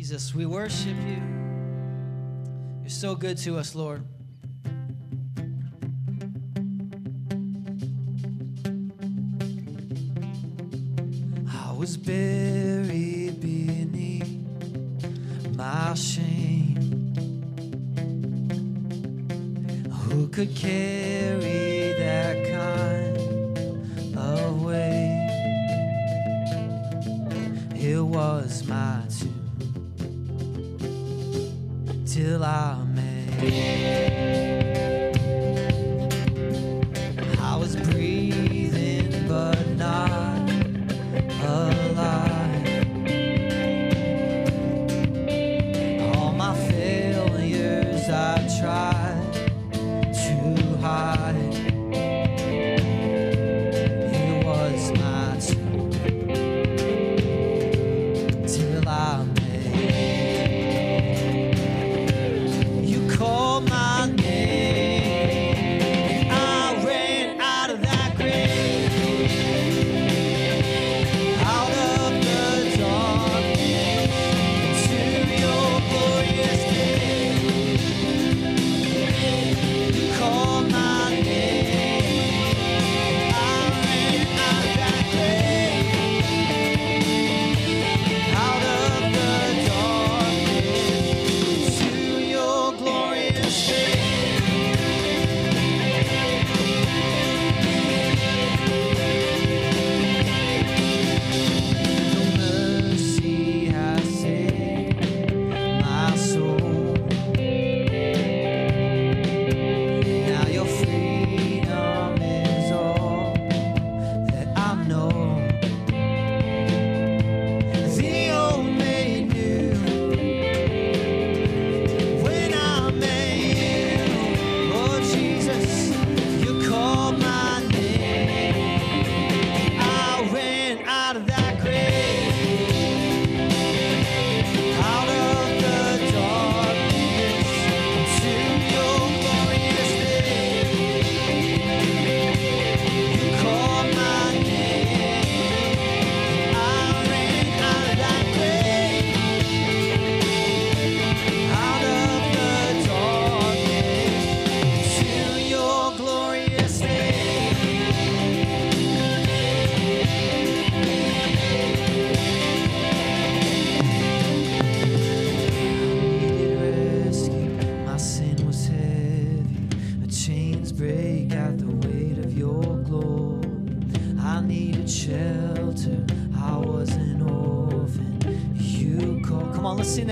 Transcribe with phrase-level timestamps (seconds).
[0.00, 1.20] Jesus, we worship you.
[2.82, 4.04] You're so good to us, Lord.
[11.48, 14.28] I was buried beneath
[15.56, 16.76] my shame.
[19.90, 21.77] Who could carry?
[32.28, 34.07] till I met.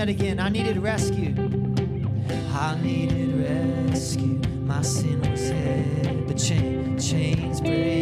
[0.09, 0.39] again.
[0.39, 1.33] I needed rescue.
[2.53, 4.39] I needed rescue.
[4.65, 7.96] My sin was heavy, but chains, chains break.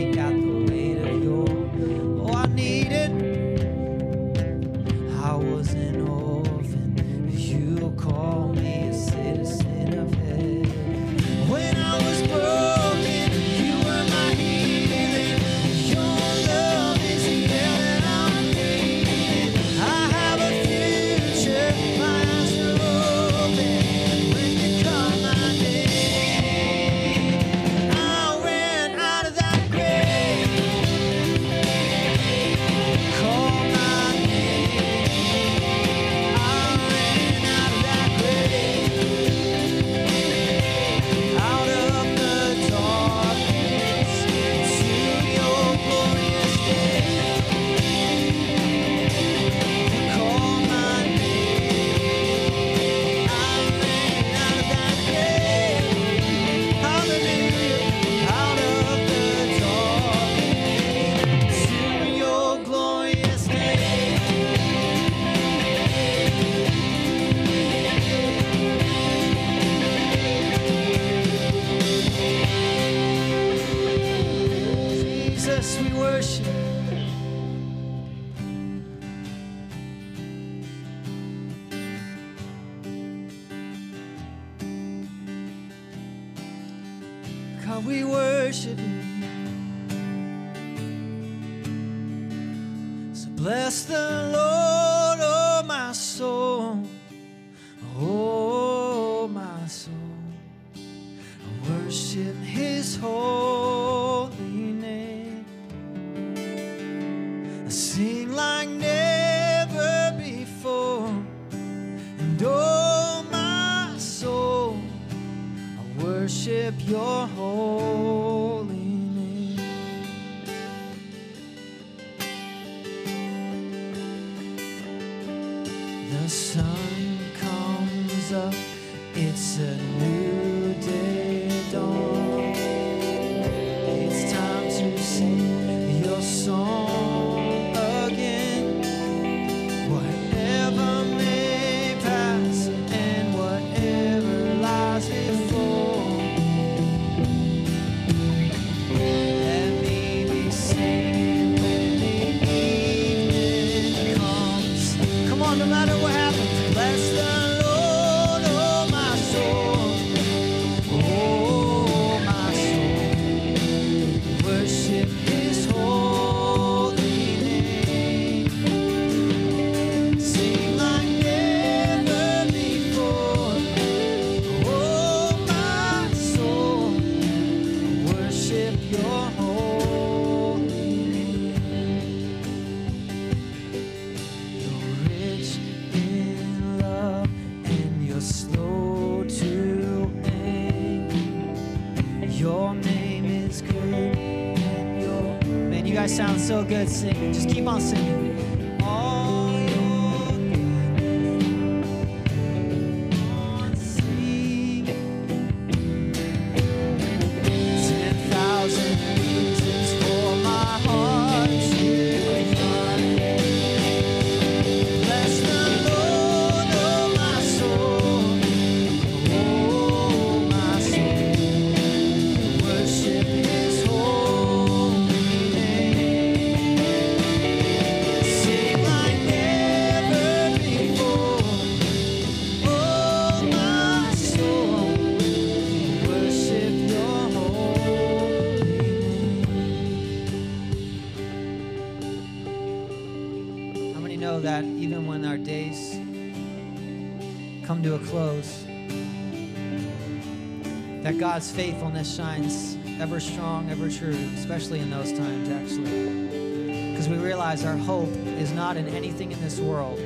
[251.35, 256.91] God's faithfulness shines ever strong, ever true, especially in those times, actually.
[256.91, 258.07] Because we realize our hope
[258.39, 259.99] is not in anything in this world.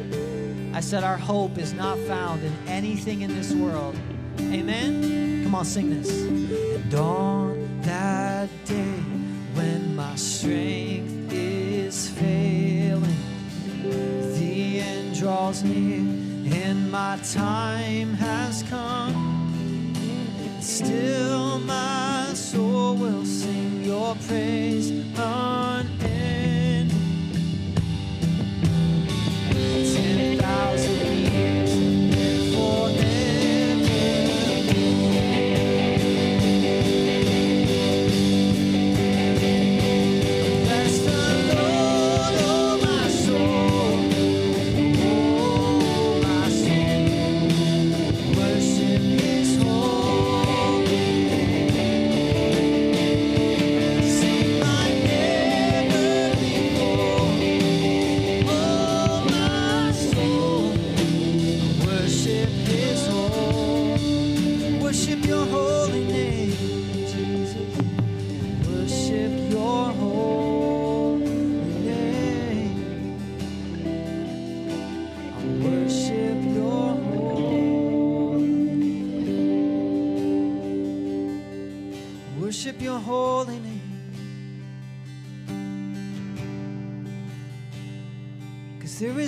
[0.74, 3.96] I said our hope is not found in anything in this world.
[4.40, 5.44] Amen?
[5.44, 6.10] Come on, sing this.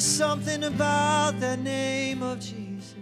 [0.02, 2.96] There's something about the name of Jesus.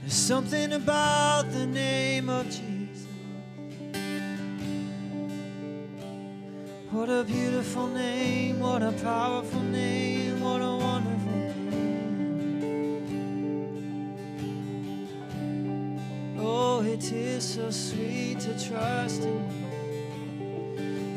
[0.00, 3.06] There's something about the name of Jesus.
[6.90, 12.00] What a beautiful name, what a powerful name, what a wonderful name.
[16.40, 19.62] Oh, it is so sweet to trust in.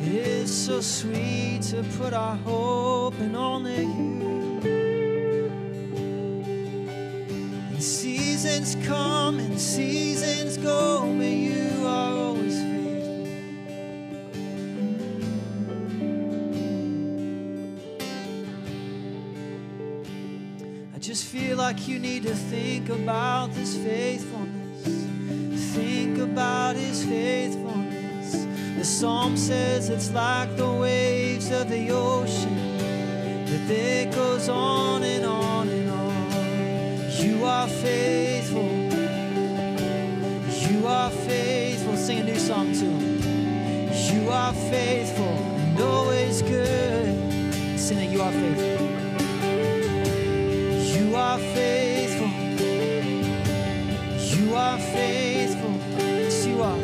[0.02, 5.50] It it's so sweet to put our hope in only you.
[7.72, 13.28] And seasons come and seasons go, but you are always faithful.
[20.94, 25.74] I just feel like you need to think about this faithfulness.
[25.74, 27.65] Think about his faithfulness
[28.86, 32.78] the psalm says it's like the waves of the ocean,
[33.48, 37.10] that it goes on and on and on.
[37.18, 38.70] You are faithful.
[40.70, 41.98] You are faithful.
[41.98, 43.92] Sing a new song to him.
[43.92, 47.80] You are faithful and always good.
[47.80, 48.88] Sing that you are faithful.
[50.94, 52.30] You are faithful.
[54.38, 55.74] You are faithful.
[55.98, 56.78] Yes, you are.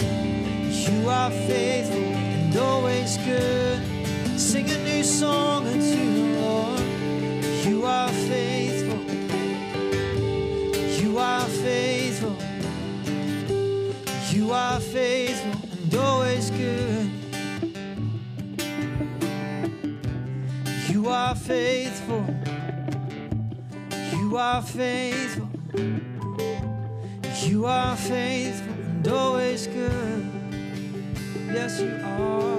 [0.81, 1.81] You are faithful
[3.25, 4.40] good.
[4.40, 6.80] Sing a new song unto the Lord.
[7.66, 9.00] You are faithful.
[11.01, 12.38] You are faithful.
[14.32, 15.51] You are faithful
[15.84, 17.10] and always good.
[20.90, 22.25] You are faithful.
[24.13, 25.50] You are faithful.
[27.44, 30.32] You are faithful and always good.
[31.54, 32.50] Yes, you are.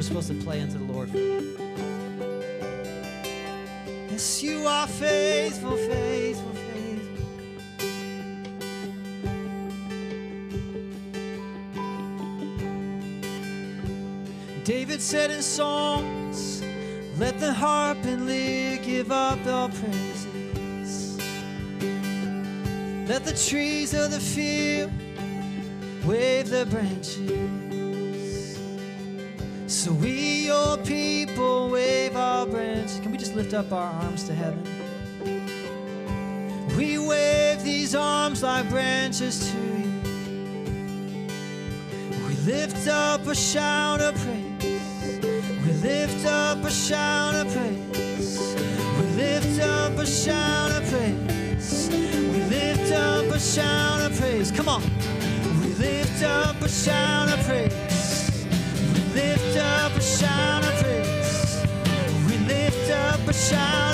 [0.00, 1.10] We're supposed to play unto the Lord.
[4.10, 7.26] Yes, you are faithful, faithful, faithful.
[14.64, 16.62] David said in Psalms,
[17.18, 21.18] Let the harp and lyre give up all praises.
[23.06, 24.90] Let the trees of the field
[26.06, 27.39] wave their branches.
[33.40, 34.62] Lift up our arms to heaven?
[36.76, 40.02] We wave these arms like branches to you.
[42.26, 45.24] We lift up a shout of praise.
[45.64, 48.54] We lift up a shout of praise.
[48.98, 51.88] We lift up a shout of praise.
[51.88, 54.52] We lift up a shout of praise.
[54.52, 54.82] Come on.
[55.62, 57.29] We lift up a shout
[63.52, 63.89] up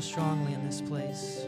[0.00, 1.44] strongly in this place.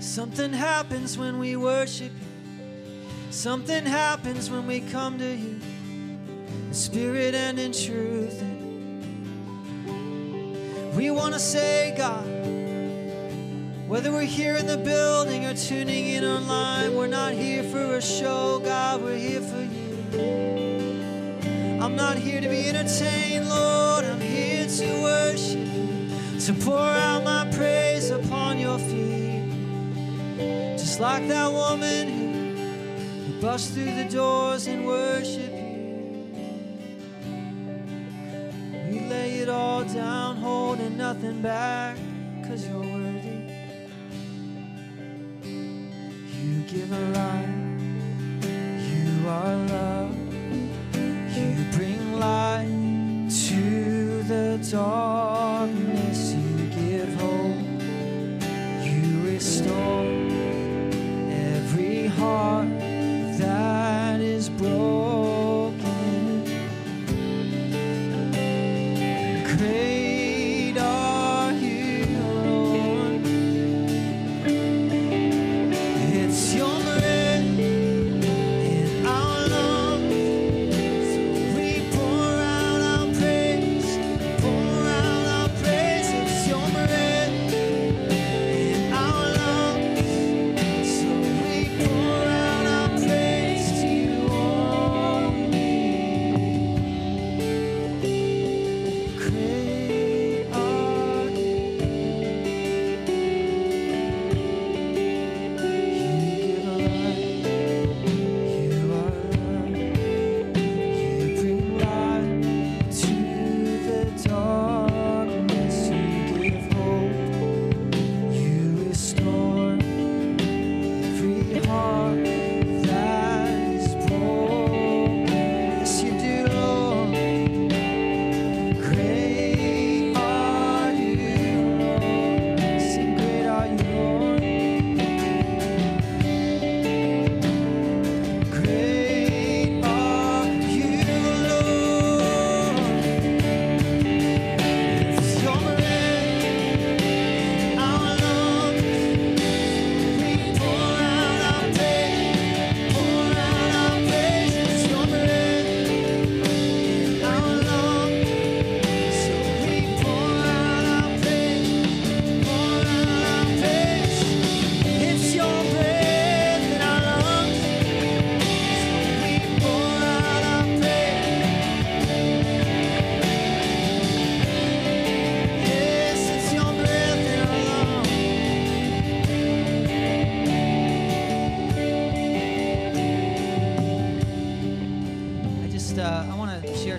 [0.00, 3.30] Something happens when we worship you.
[3.30, 5.60] Something happens when we come to you.
[6.66, 8.42] In spirit and in truth.
[10.96, 12.26] We want to say, God,
[13.88, 18.02] whether we're here in the building or tuning in online, we're not here for a
[18.02, 19.78] show, God, we're here for you.
[21.80, 25.67] I'm not here to be entertained, Lord, I'm here to worship
[26.46, 29.42] to pour out my praise upon your feet.
[30.78, 32.08] Just like that woman
[33.26, 35.68] who, bust through the doors and worship you.
[38.90, 41.96] We lay it all down, holding nothing back,
[42.46, 43.42] cause you're worthy.
[45.42, 47.48] You give a light,
[48.90, 50.16] you are love,
[51.36, 55.47] you bring light to the darkness,
[59.68, 60.04] restore
[61.30, 62.67] every heart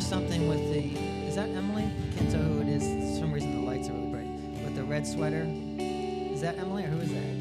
[0.10, 0.80] something with the.
[1.28, 1.88] Is that Emily?
[2.18, 2.82] Can't tell who it is.
[2.82, 4.64] For some reason the lights are really bright.
[4.64, 5.46] With the red sweater.
[5.78, 7.40] Is that Emily or who is that?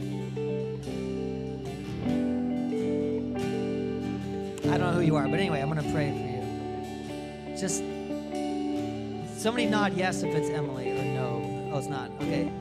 [4.71, 7.57] I don't know who you are, but anyway, I'm going to pray for you.
[7.57, 7.83] Just
[9.41, 11.71] somebody nod yes if it's Emily or no.
[11.73, 12.11] Oh, it's not.
[12.21, 12.53] Okay.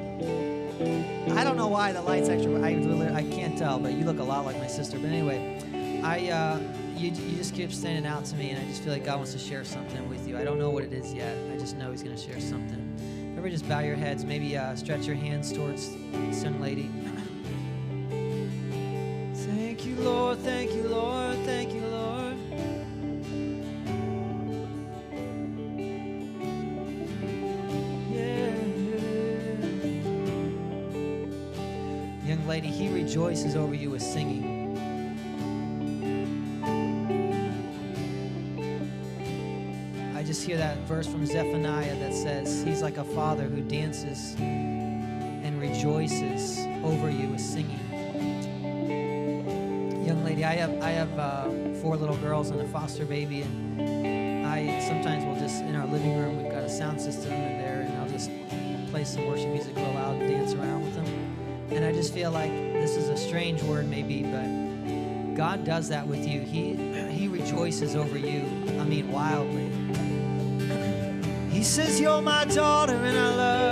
[1.36, 2.64] I don't know why the lights actually.
[2.64, 2.78] I
[3.14, 4.98] I can't tell, but you look a lot like my sister.
[5.00, 6.60] But anyway, I uh,
[6.98, 9.34] you you just keep standing out to me, and I just feel like God wants
[9.34, 10.38] to share something with you.
[10.38, 11.38] I don't know what it is yet.
[11.54, 12.84] I just know He's going to share something.
[13.32, 14.26] Everybody, just bow your heads.
[14.26, 15.92] Maybe uh, stretch your hands towards
[16.44, 16.90] young lady.
[19.36, 20.40] Thank you, Lord.
[20.40, 21.38] Thank you, Lord.
[21.46, 22.36] Thank you, Lord.
[28.12, 28.56] Yeah.
[32.26, 34.57] Young lady, he rejoices over you with singing.
[40.28, 45.62] Just hear that verse from Zephaniah that says, He's like a father who dances and
[45.62, 47.80] rejoices over you with singing.
[50.06, 51.50] Young lady, I have I have uh,
[51.82, 56.18] four little girls and a foster baby, and I sometimes will just in our living
[56.18, 58.30] room we've got a sound system in there, and I'll just
[58.92, 61.06] play some worship music real loud and dance around with them.
[61.70, 66.06] And I just feel like this is a strange word, maybe, but God does that
[66.06, 66.42] with you.
[66.42, 66.76] He
[67.14, 68.42] He rejoices over you.
[68.78, 69.67] I mean, wildly.
[71.58, 73.67] He says, "You're my daughter, and I love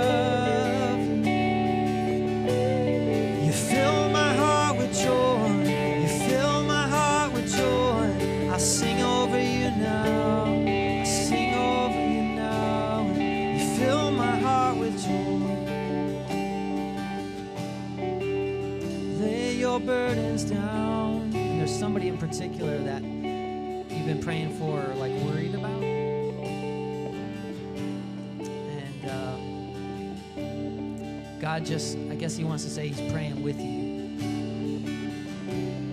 [31.56, 34.10] God just, I guess He wants to say He's praying with you.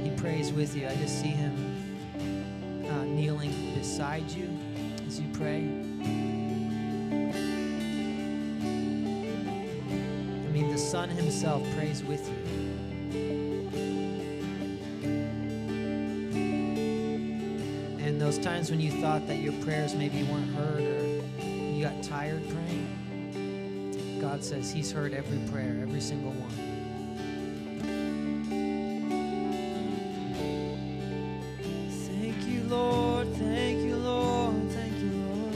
[0.03, 0.89] He prays with you.
[0.89, 1.55] I just see Him
[2.89, 4.49] uh, kneeling beside you
[5.07, 5.59] as you pray.
[5.59, 5.61] I
[10.51, 12.35] mean, the Son Himself prays with you.
[18.05, 22.03] And those times when you thought that your prayers maybe weren't heard or you got
[22.03, 22.82] tired praying,
[24.23, 26.49] God says He's heard every prayer, every single one.
[31.91, 33.27] Thank you, Lord.
[33.35, 34.71] Thank you, Lord.
[34.71, 35.55] Thank you, Lord.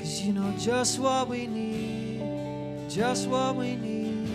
[0.00, 4.26] Cause you know just what we need, just what we need.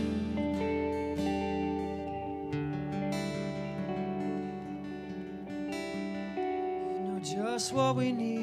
[6.88, 8.35] You know just what we need.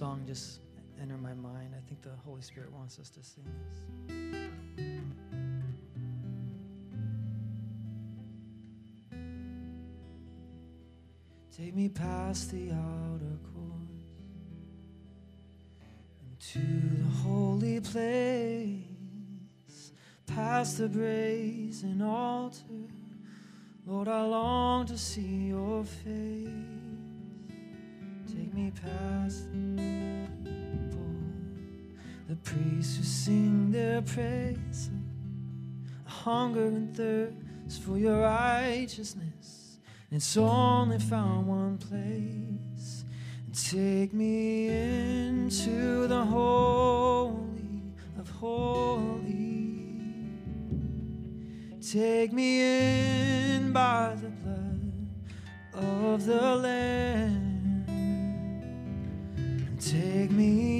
[0.00, 0.60] Song just
[0.98, 1.74] enter my mind.
[1.76, 3.76] I think the Holy Spirit wants us to sing this.
[11.54, 14.06] Take me past the outer courts
[16.30, 16.60] into
[16.96, 18.86] the holy place,
[20.26, 22.88] past the brazen altar.
[23.84, 26.48] Lord, I long to see your face.
[28.26, 29.44] Take me past
[32.44, 34.90] priests who sing their praise.
[36.06, 39.78] I hunger and thirst for your righteousness.
[40.10, 43.04] And it's only found one place.
[43.52, 47.82] Take me into the holy
[48.18, 49.20] of holies.
[51.92, 52.60] Take me
[53.56, 54.80] in by the blood
[55.74, 57.40] of the Lamb.
[59.80, 60.79] Take me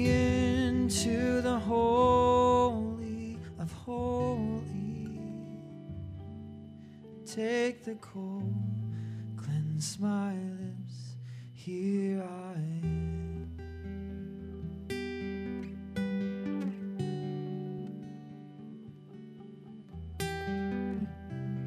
[7.33, 8.43] Take the coal,
[9.37, 11.15] cleanse my lips.
[11.53, 13.47] Here I am.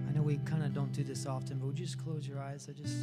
[0.07, 2.40] I know we kind of don't do this often, but would you just close your
[2.40, 2.68] eyes?
[2.68, 2.98] I just,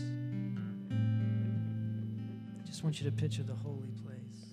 [0.91, 4.50] I just want you to picture the holy place.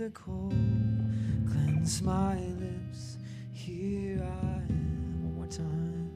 [0.00, 0.50] The coal,
[1.46, 3.18] cleanse my lips.
[3.52, 5.24] Here I am.
[5.24, 6.10] One more time.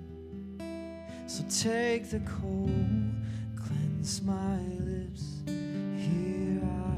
[1.27, 2.71] So take the coal,
[3.55, 5.43] cleanse my lips.
[5.47, 6.97] Here I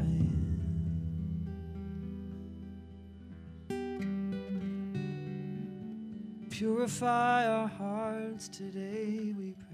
[3.68, 4.06] am.
[6.50, 9.65] Purify our hearts today, we pray.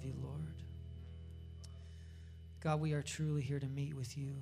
[0.00, 0.54] Love you, Lord.
[2.60, 4.34] God, we are truly here to meet with you.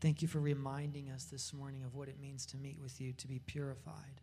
[0.00, 3.12] Thank you for reminding us this morning of what it means to meet with you,
[3.14, 4.20] to be purified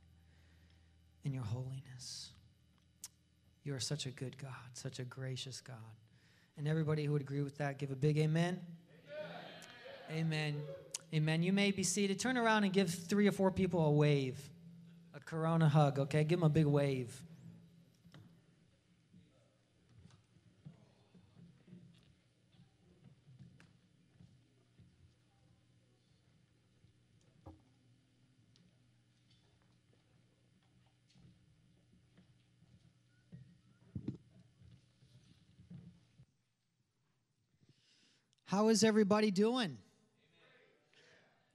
[1.26, 2.30] in your holiness.
[3.66, 5.76] You are such a good God, such a gracious God.
[6.58, 8.62] And everybody who would agree with that, give a big amen.
[10.10, 10.20] Amen.
[10.20, 10.56] Amen.
[11.14, 11.44] Amen.
[11.44, 12.18] You may be seated.
[12.18, 14.40] Turn around and give three or four people a wave,
[15.14, 16.24] a corona hug, okay?
[16.24, 17.22] Give them a big wave.
[38.52, 39.78] How is everybody doing?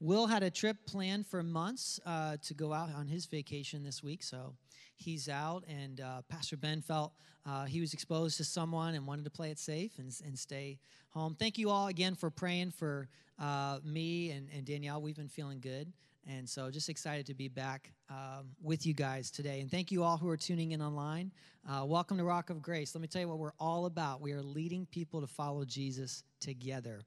[0.00, 4.02] Will had a trip planned for months uh, to go out on his vacation this
[4.02, 4.54] week, so
[4.96, 5.64] he's out.
[5.68, 7.12] And uh, Pastor Ben felt
[7.44, 10.78] uh, he was exposed to someone and wanted to play it safe and, and stay
[11.11, 11.37] home.
[11.38, 15.02] Thank you all again for praying for uh, me and, and Danielle.
[15.02, 15.92] We've been feeling good.
[16.28, 19.60] And so just excited to be back um, with you guys today.
[19.60, 21.30] And thank you all who are tuning in online.
[21.68, 22.96] Uh, welcome to Rock of Grace.
[22.96, 24.20] Let me tell you what we're all about.
[24.20, 27.00] We are leading people to follow Jesus together.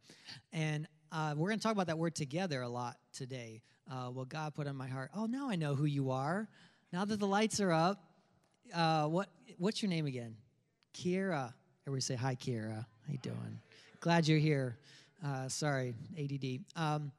[0.54, 3.62] And uh, we're going to talk about that word together a lot today.
[3.92, 5.12] Uh, what God put on my heart.
[5.14, 6.48] Oh, now I know who you are.
[6.94, 8.02] Now that the lights are up,
[8.74, 10.36] uh, what what's your name again?
[10.94, 11.54] Kira.
[11.86, 12.86] Everybody say hi, Kira.
[12.86, 13.60] How you doing?
[14.00, 14.78] Glad you're here.
[15.26, 16.60] Uh, sorry, ADD.
[16.76, 17.12] Um,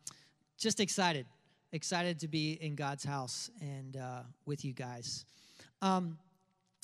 [0.57, 1.27] just excited,
[1.73, 5.25] excited to be in God's house and uh, with you guys.
[5.83, 6.19] Um,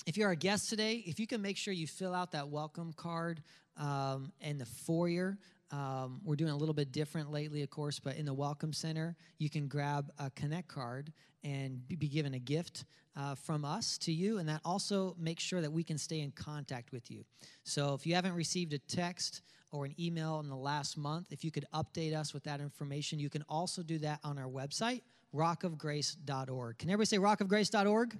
[0.06, 2.92] if you're a guest today, if you can make sure you fill out that welcome
[2.92, 3.42] card
[3.76, 5.38] um, in the foyer.
[5.72, 9.16] Um, we're doing a little bit different lately, of course, but in the Welcome Center,
[9.38, 12.84] you can grab a Connect card and be- given a gift
[13.16, 16.30] uh, from us to you, and that also makes sure that we can stay in
[16.30, 17.24] contact with you.
[17.64, 21.44] So if you haven't received a text or an email in the last month, if
[21.44, 25.02] you could update us with that information, you can also do that on our website,
[25.34, 26.78] rockofgrace.org.
[26.78, 28.18] Can everybody say rockofgrace.org?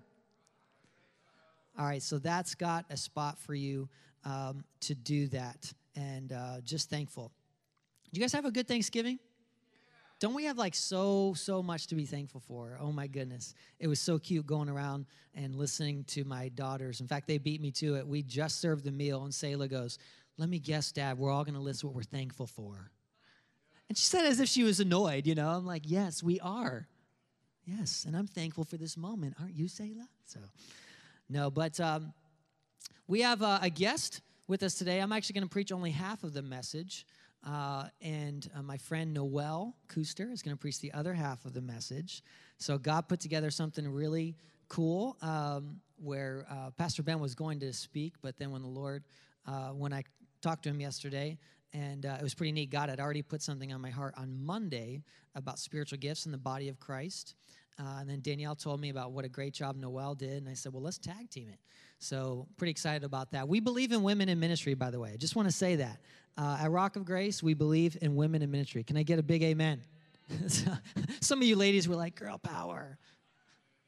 [1.79, 3.89] All right, so that's got a spot for you
[4.25, 7.31] um, to do that, and uh, just thankful.
[8.13, 9.19] Do you guys have a good Thanksgiving?
[10.19, 12.79] Don't we have like so, so much to be thankful for?
[12.81, 13.55] Oh my goodness.
[13.79, 15.05] It was so cute going around
[15.35, 17.03] and listening to my daughters.
[17.03, 18.07] In fact, they beat me to it.
[18.07, 19.99] We just served the meal, and Selah goes,
[20.39, 22.91] Let me guess, Dad, we're all going to list what we're thankful for.
[23.89, 25.49] And she said as if she was annoyed, you know.
[25.49, 26.89] I'm like, Yes, we are.
[27.65, 29.35] Yes, and I'm thankful for this moment.
[29.41, 30.09] Aren't you, Selah?
[30.27, 30.39] So,
[31.29, 32.13] no, but um,
[33.09, 35.01] we have uh, a guest with us today.
[35.01, 37.07] I'm actually going to preach only half of the message.
[37.45, 41.55] Uh, and uh, my friend Noel Kuster is going to preach the other half of
[41.55, 42.23] the message.
[42.59, 44.37] So God put together something really
[44.69, 49.05] cool um, where uh, Pastor Ben was going to speak, but then when the Lord,
[49.47, 50.05] uh, when I
[50.47, 51.37] talked to him yesterday,
[51.73, 52.71] and uh, it was pretty neat.
[52.71, 55.03] God had already put something on my heart on Monday
[55.35, 57.35] about spiritual gifts in the body of Christ.
[57.81, 60.55] Uh, and then Danielle told me about what a great job Noel did, and I
[60.55, 61.59] said, "Well, let's tag team it."
[61.99, 63.49] So pretty excited about that.
[63.49, 65.11] We believe in women in ministry, by the way.
[65.15, 66.01] I just want to say that
[66.39, 68.85] uh, at Rock of Grace, we believe in women in ministry.
[68.85, 69.83] Can I get a big amen?
[71.21, 72.99] Some of you ladies were like, "Girl power."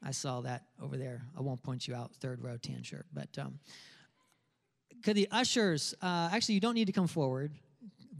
[0.03, 1.23] I saw that over there.
[1.37, 3.29] I won't point you out, third row tan shirt, but.
[3.39, 3.59] Um,
[5.03, 7.51] could the ushers uh, actually you don't need to come forward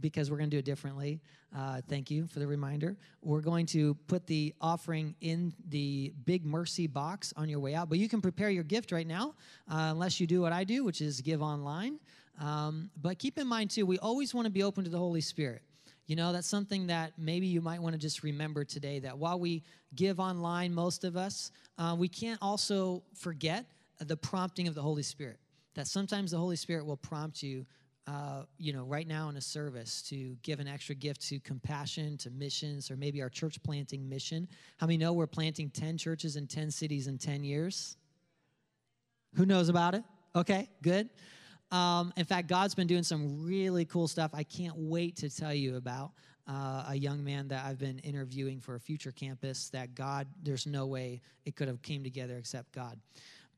[0.00, 1.20] because we're going to do it differently.
[1.56, 2.96] Uh, thank you for the reminder.
[3.22, 7.88] We're going to put the offering in the big mercy box on your way out
[7.88, 9.34] but you can prepare your gift right now
[9.70, 11.98] uh, unless you do what i do which is give online.
[12.40, 15.20] Um, but keep in mind too we always want to be open to the holy
[15.20, 15.62] spirit.
[16.06, 19.38] You know that's something that maybe you might want to just remember today that while
[19.38, 19.62] we
[19.94, 23.66] give online most of us uh, we can't also forget
[24.00, 25.38] the prompting of the holy spirit
[25.74, 27.64] that sometimes the Holy Spirit will prompt you,
[28.06, 32.16] uh, you know, right now in a service to give an extra gift to compassion,
[32.18, 34.48] to missions, or maybe our church planting mission.
[34.78, 37.96] How many know we're planting 10 churches in 10 cities in 10 years?
[39.36, 40.02] Who knows about it?
[40.34, 41.08] Okay, good.
[41.70, 45.54] Um, in fact, God's been doing some really cool stuff I can't wait to tell
[45.54, 46.12] you about.
[46.48, 50.66] Uh, a young man that I've been interviewing for a future campus that God, there's
[50.66, 52.98] no way it could have came together except God.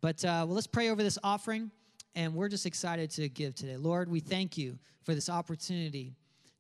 [0.03, 1.70] But uh, well, let's pray over this offering
[2.14, 3.77] and we're just excited to give today.
[3.77, 6.14] Lord, we thank you for this opportunity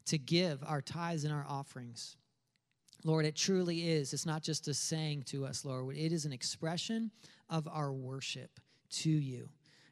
[0.06, 2.16] to give our tithes and our offerings.
[3.04, 4.12] Lord, it truly is.
[4.12, 5.96] It's not just a saying to us, Lord.
[5.96, 7.10] It is an expression
[7.50, 8.60] of our worship
[8.90, 9.48] to you.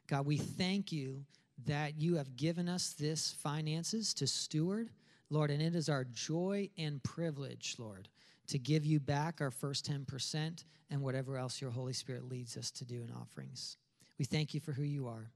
[0.07, 1.25] God, we thank you
[1.65, 4.89] that you have given us this finances to steward,
[5.29, 8.09] Lord, and it is our joy and privilege, Lord,
[8.47, 12.71] to give you back our first 10% and whatever else your Holy Spirit leads us
[12.71, 13.77] to do in offerings.
[14.17, 15.31] We thank you for who you are.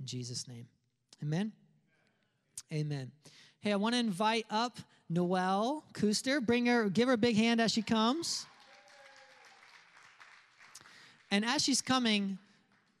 [0.00, 0.66] In Jesus' name.
[1.22, 1.52] Amen.
[2.72, 3.12] Amen.
[3.60, 4.78] Hey, I want to invite up
[5.08, 6.44] Noelle Kuster.
[6.44, 8.46] Bring her, give her a big hand as she comes.
[11.30, 12.38] And as she's coming,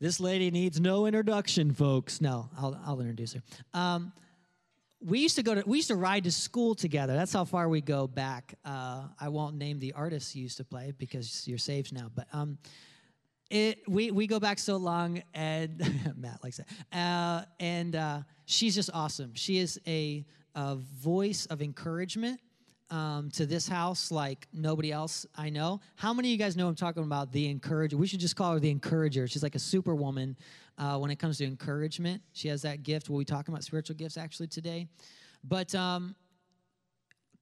[0.00, 2.20] this lady needs no introduction, folks.
[2.20, 3.42] No, I'll, I'll introduce her.
[3.72, 4.12] Um,
[5.04, 7.14] we used to go to we used to ride to school together.
[7.14, 8.54] That's how far we go back.
[8.64, 12.10] Uh, I won't name the artists you used to play because you're saved now.
[12.14, 12.58] But um,
[13.54, 15.78] it, we, we go back so long, and
[16.16, 16.66] Matt likes that.
[16.92, 19.32] Uh, and uh, she's just awesome.
[19.34, 22.40] She is a, a voice of encouragement
[22.90, 25.80] um, to this house like nobody else I know.
[25.94, 27.96] How many of you guys know I'm talking about the encourager?
[27.96, 29.28] We should just call her the encourager.
[29.28, 30.36] She's like a superwoman
[30.76, 32.22] uh, when it comes to encouragement.
[32.32, 33.08] She has that gift.
[33.08, 34.88] We'll be talking about spiritual gifts actually today.
[35.44, 36.16] But um,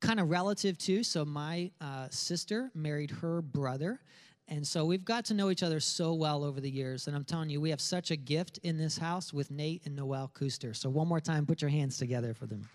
[0.02, 1.04] kind of relative too.
[1.04, 4.00] So my uh, sister married her brother,
[4.52, 7.06] and so we've got to know each other so well over the years.
[7.06, 9.96] And I'm telling you, we have such a gift in this house with Nate and
[9.96, 10.76] Noel Kuster.
[10.76, 12.68] So one more time, put your hands together for them.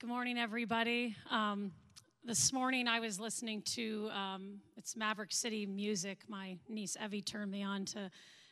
[0.00, 1.14] Good morning, everybody.
[1.30, 1.70] Um,
[2.24, 6.18] this morning I was listening to um, it's Maverick City Music.
[6.26, 8.10] My niece Evie turned me on to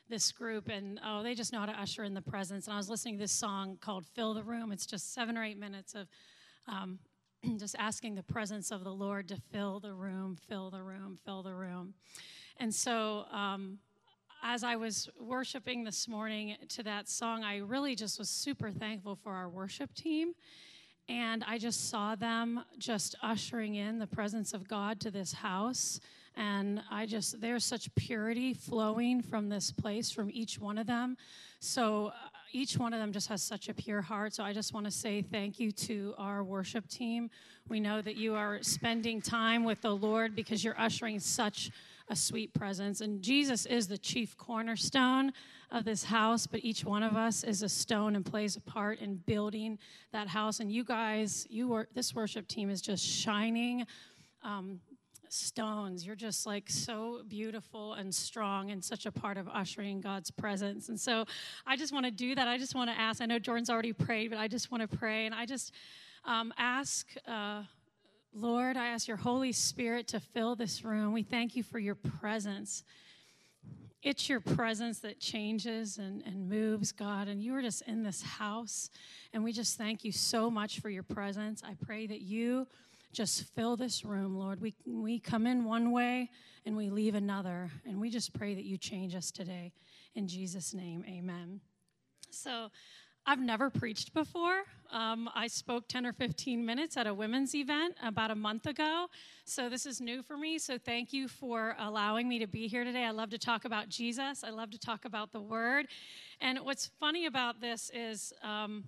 [0.09, 2.69] this group, and oh, they just know how to usher in the presence.
[2.69, 5.43] And I was listening to this song called "Fill the Room." It's just seven or
[5.43, 6.07] eight minutes of
[6.69, 7.01] um,
[7.59, 11.43] just asking the presence of the Lord to fill the room, fill the room, fill
[11.43, 11.95] the room.
[12.59, 13.79] And so, um,
[14.45, 19.15] as I was worshiping this morning to that song, I really just was super thankful
[19.15, 20.33] for our worship team.
[21.09, 26.01] And I just saw them just ushering in the presence of God to this house.
[26.35, 31.17] And I just, there's such purity flowing from this place, from each one of them.
[31.61, 32.13] So
[32.53, 34.35] each one of them just has such a pure heart.
[34.35, 37.31] So I just want to say thank you to our worship team.
[37.69, 41.71] We know that you are spending time with the Lord because you're ushering such
[42.09, 43.01] a sweet presence.
[43.01, 45.33] And Jesus is the chief cornerstone
[45.71, 49.01] of this house, but each one of us is a stone and plays a part
[49.01, 49.79] in building
[50.13, 50.61] that house.
[50.61, 53.87] And you guys, you were this worship team is just shining.
[54.43, 54.81] Um,
[55.33, 56.07] stones.
[56.07, 60.89] You're just like so beautiful and strong and such a part of ushering God's presence.
[60.89, 61.25] And so
[61.67, 62.49] I just want to do that.
[62.49, 63.23] I just want to ask.
[63.23, 65.27] I know Jordan's already prayed, but I just want to pray.
[65.27, 65.73] And I just
[66.25, 67.63] um, ask, uh,
[68.35, 71.13] Lord, I ask your Holy Spirit to fill this room.
[71.13, 72.85] We thank you for your presence.
[74.03, 77.29] It's your presence that changes and, and moves, God.
[77.29, 78.91] And you are just in this house.
[79.33, 81.63] And we just thank you so much for your presence.
[81.65, 82.67] I pray that you
[83.13, 84.61] just fill this room, Lord.
[84.61, 86.31] We, we come in one way
[86.65, 87.71] and we leave another.
[87.85, 89.73] And we just pray that you change us today.
[90.15, 91.61] In Jesus' name, amen.
[92.31, 92.71] So,
[93.25, 94.65] I've never preached before.
[94.91, 99.07] Um, I spoke 10 or 15 minutes at a women's event about a month ago.
[99.45, 100.59] So this is new for me.
[100.59, 103.05] So thank you for allowing me to be here today.
[103.05, 105.87] I love to talk about Jesus, I love to talk about the Word.
[106.41, 108.83] And what's funny about this is um,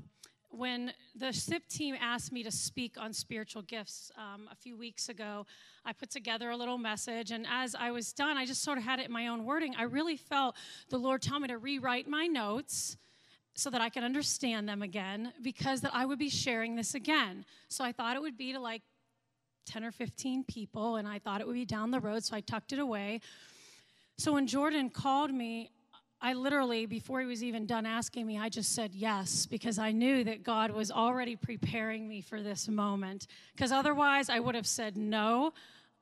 [0.56, 5.08] when the SIP team asked me to speak on spiritual gifts um, a few weeks
[5.08, 5.46] ago,
[5.84, 7.30] I put together a little message.
[7.30, 9.74] And as I was done, I just sort of had it in my own wording.
[9.76, 10.56] I really felt
[10.88, 12.96] the Lord tell me to rewrite my notes
[13.54, 17.44] so that I could understand them again because that I would be sharing this again.
[17.68, 18.82] So I thought it would be to like
[19.66, 22.40] 10 or 15 people and I thought it would be down the road so I
[22.40, 23.20] tucked it away.
[24.18, 25.70] So when Jordan called me,
[26.24, 29.92] I literally before he was even done asking me, I just said yes because I
[29.92, 34.66] knew that God was already preparing me for this moment because otherwise I would have
[34.66, 35.52] said no.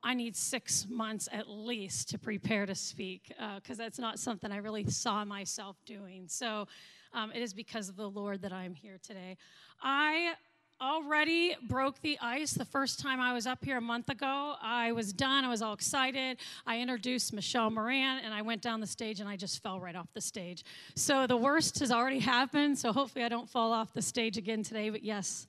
[0.00, 4.52] I need six months at least to prepare to speak because uh, that's not something
[4.52, 6.28] I really saw myself doing.
[6.28, 6.68] So
[7.12, 9.36] um, it is because of the Lord that I'm here today.
[9.82, 10.34] I
[10.82, 14.54] already broke the ice the first time I was up here a month ago.
[14.60, 15.44] I was done.
[15.44, 16.38] I was all excited.
[16.66, 19.94] I introduced Michelle Moran and I went down the stage and I just fell right
[19.94, 20.64] off the stage.
[20.96, 22.78] So the worst has already happened.
[22.78, 24.90] So hopefully I don't fall off the stage again today.
[24.90, 25.46] But yes,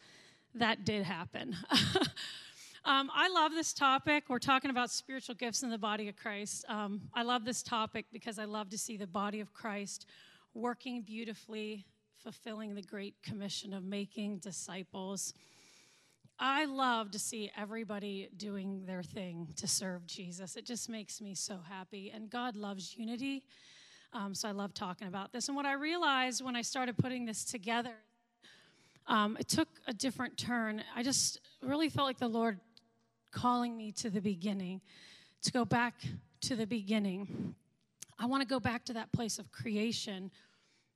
[0.55, 1.55] that did happen.
[2.85, 4.25] Um, I love this topic.
[4.27, 6.65] We're talking about spiritual gifts in the body of Christ.
[6.67, 10.05] Um, I love this topic because I love to see the body of Christ
[10.53, 11.85] working beautifully,
[12.23, 15.33] fulfilling the great commission of making disciples.
[16.39, 20.55] I love to see everybody doing their thing to serve Jesus.
[20.55, 22.11] It just makes me so happy.
[22.13, 23.43] And God loves unity.
[24.13, 25.47] Um, so I love talking about this.
[25.49, 27.93] And what I realized when I started putting this together,
[29.07, 30.81] um, it took a different turn.
[30.95, 32.59] I just really felt like the Lord
[33.31, 34.79] calling me to the beginning,
[35.41, 35.95] to go back
[36.41, 37.55] to the beginning.
[38.17, 40.31] I want to go back to that place of creation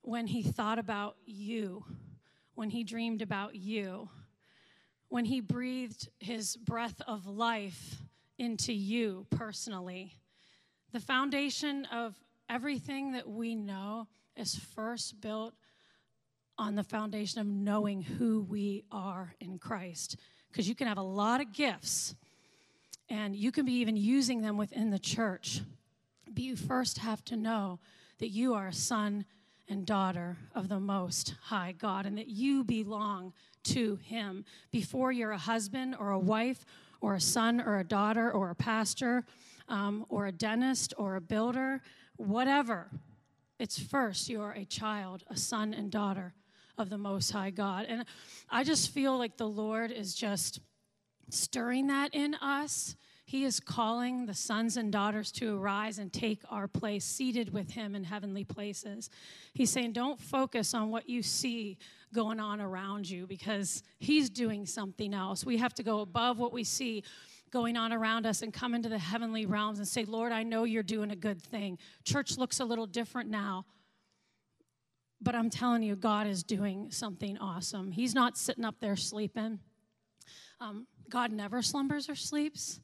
[0.08, 1.84] when He thought about you,
[2.54, 4.08] when He dreamed about you,
[5.10, 8.00] when He breathed His breath of life
[8.38, 10.14] into you personally.
[10.94, 12.14] The foundation of
[12.48, 15.52] everything that we know is first built
[16.56, 20.16] on the foundation of knowing who we are in Christ.
[20.50, 22.14] Because you can have a lot of gifts
[23.10, 25.60] and you can be even using them within the church.
[26.24, 27.78] But you first have to know
[28.20, 29.26] that you are a son
[29.68, 33.32] and daughter of the Most High God and that you belong
[33.64, 36.64] to Him before you're a husband or a wife
[37.00, 39.24] or a son or a daughter or a pastor
[39.68, 41.80] um, or a dentist or a builder,
[42.16, 42.88] whatever.
[43.58, 46.34] It's first you're a child, a son and daughter
[46.76, 47.86] of the Most High God.
[47.88, 48.04] And
[48.48, 50.60] I just feel like the Lord is just
[51.30, 52.96] stirring that in us.
[53.28, 57.72] He is calling the sons and daughters to arise and take our place, seated with
[57.72, 59.10] Him in heavenly places.
[59.52, 61.76] He's saying, Don't focus on what you see
[62.14, 65.44] going on around you because He's doing something else.
[65.44, 67.04] We have to go above what we see
[67.50, 70.64] going on around us and come into the heavenly realms and say, Lord, I know
[70.64, 71.76] you're doing a good thing.
[72.06, 73.66] Church looks a little different now.
[75.20, 77.92] But I'm telling you, God is doing something awesome.
[77.92, 79.58] He's not sitting up there sleeping.
[80.62, 82.80] Um, God never slumbers or sleeps.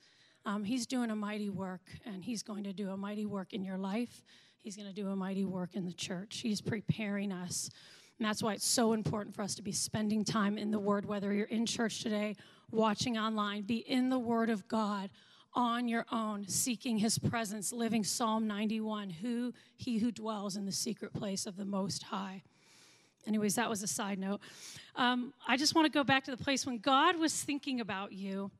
[0.47, 3.65] Um, he's doing a mighty work, and He's going to do a mighty work in
[3.65, 4.23] your life.
[4.59, 6.41] He's going to do a mighty work in the church.
[6.43, 7.71] He's preparing us.
[8.19, 11.07] And that's why it's so important for us to be spending time in the Word,
[11.07, 12.37] whether you're in church today,
[12.71, 15.11] watching online, be in the Word of God
[15.55, 20.73] on your own, seeking His presence, living Psalm 91 Who He who dwells in the
[20.73, 22.43] secret place of the Most High.
[23.27, 24.41] Anyways, that was a side note.
[24.97, 28.13] Um, I just want to go back to the place when God was thinking about
[28.13, 28.51] you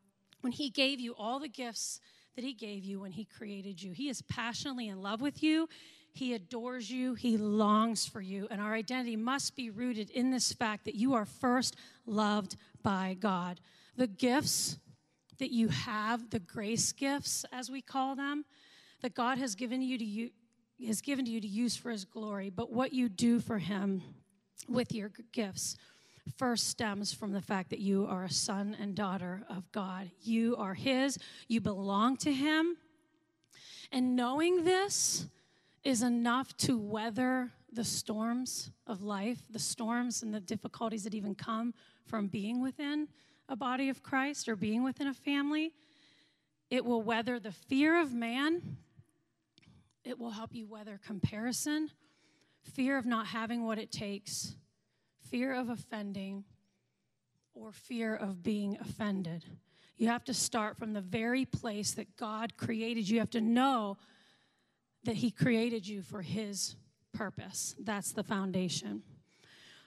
[0.45, 2.01] when He gave you all the gifts
[2.37, 3.93] that He gave you when He created you.
[3.93, 5.69] He is passionately in love with you.
[6.13, 7.15] He adores you.
[7.15, 8.47] He longs for you.
[8.51, 11.77] And our identity must be rooted in this fact that you are first
[12.07, 13.59] loved by God.
[13.97, 14.79] The gifts
[15.39, 18.45] that you have, the grace gifts, as we call them,
[19.01, 20.31] that God has given you to you
[20.87, 24.03] has given to you to use for his glory, but what you do for him
[24.69, 25.77] with your gifts
[26.31, 30.11] first stems from the fact that you are a son and daughter of God.
[30.23, 31.19] You are His,
[31.49, 32.77] you belong to Him.
[33.93, 35.27] And knowing this
[35.85, 41.35] is enough to weather the storms of life, the storms and the difficulties that even
[41.35, 41.75] come
[42.07, 43.09] from being within
[43.49, 45.73] a body of Christ or being within a family.
[46.71, 48.79] It will weather the fear of man.
[50.05, 51.91] It will help you weather comparison,
[52.63, 54.55] fear of not having what it takes
[55.35, 56.45] fear of offending
[57.55, 59.45] or fear of being offended.
[59.97, 63.15] You have to start from the very place that God created you.
[63.15, 63.97] You have to know
[65.03, 66.77] that He created you for His
[67.13, 67.75] purpose.
[67.81, 69.03] That's the foundation.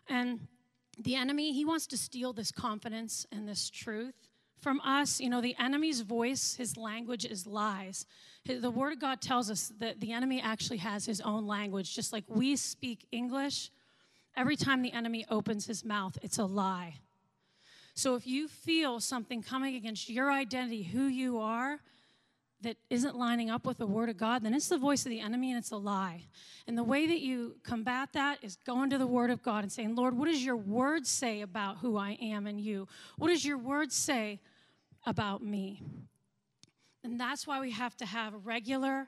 [0.09, 0.41] And
[0.99, 4.27] the enemy, he wants to steal this confidence and this truth
[4.59, 5.21] from us.
[5.21, 8.05] You know, the enemy's voice, his language is lies.
[8.45, 11.95] The Word of God tells us that the enemy actually has his own language.
[11.95, 13.71] Just like we speak English,
[14.37, 16.99] Every time the enemy opens his mouth, it's a lie.
[17.95, 21.79] So if you feel something coming against your identity, who you are,
[22.61, 25.19] that isn't lining up with the word of God, then it's the voice of the
[25.19, 26.23] enemy and it's a lie.
[26.67, 29.71] And the way that you combat that is going to the word of God and
[29.71, 32.87] saying, Lord, what does your word say about who I am and you?
[33.17, 34.39] What does your word say
[35.05, 35.81] about me?
[37.03, 39.07] And that's why we have to have regular,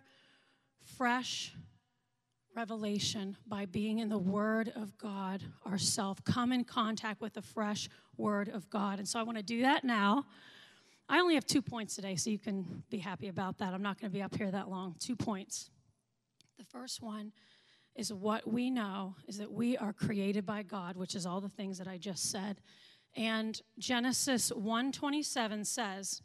[0.97, 1.53] fresh
[2.55, 6.21] revelation by being in the Word of God ourselves.
[6.25, 8.99] Come in contact with the fresh Word of God.
[8.99, 10.25] And so I want to do that now.
[11.07, 13.73] I only have two points today, so you can be happy about that.
[13.73, 14.95] I'm not going to be up here that long.
[14.99, 15.69] Two points.
[16.57, 17.31] The first one
[17.95, 21.49] is what we know is that we are created by God, which is all the
[21.49, 22.61] things that I just said.
[23.15, 26.21] And Genesis 1:27 says,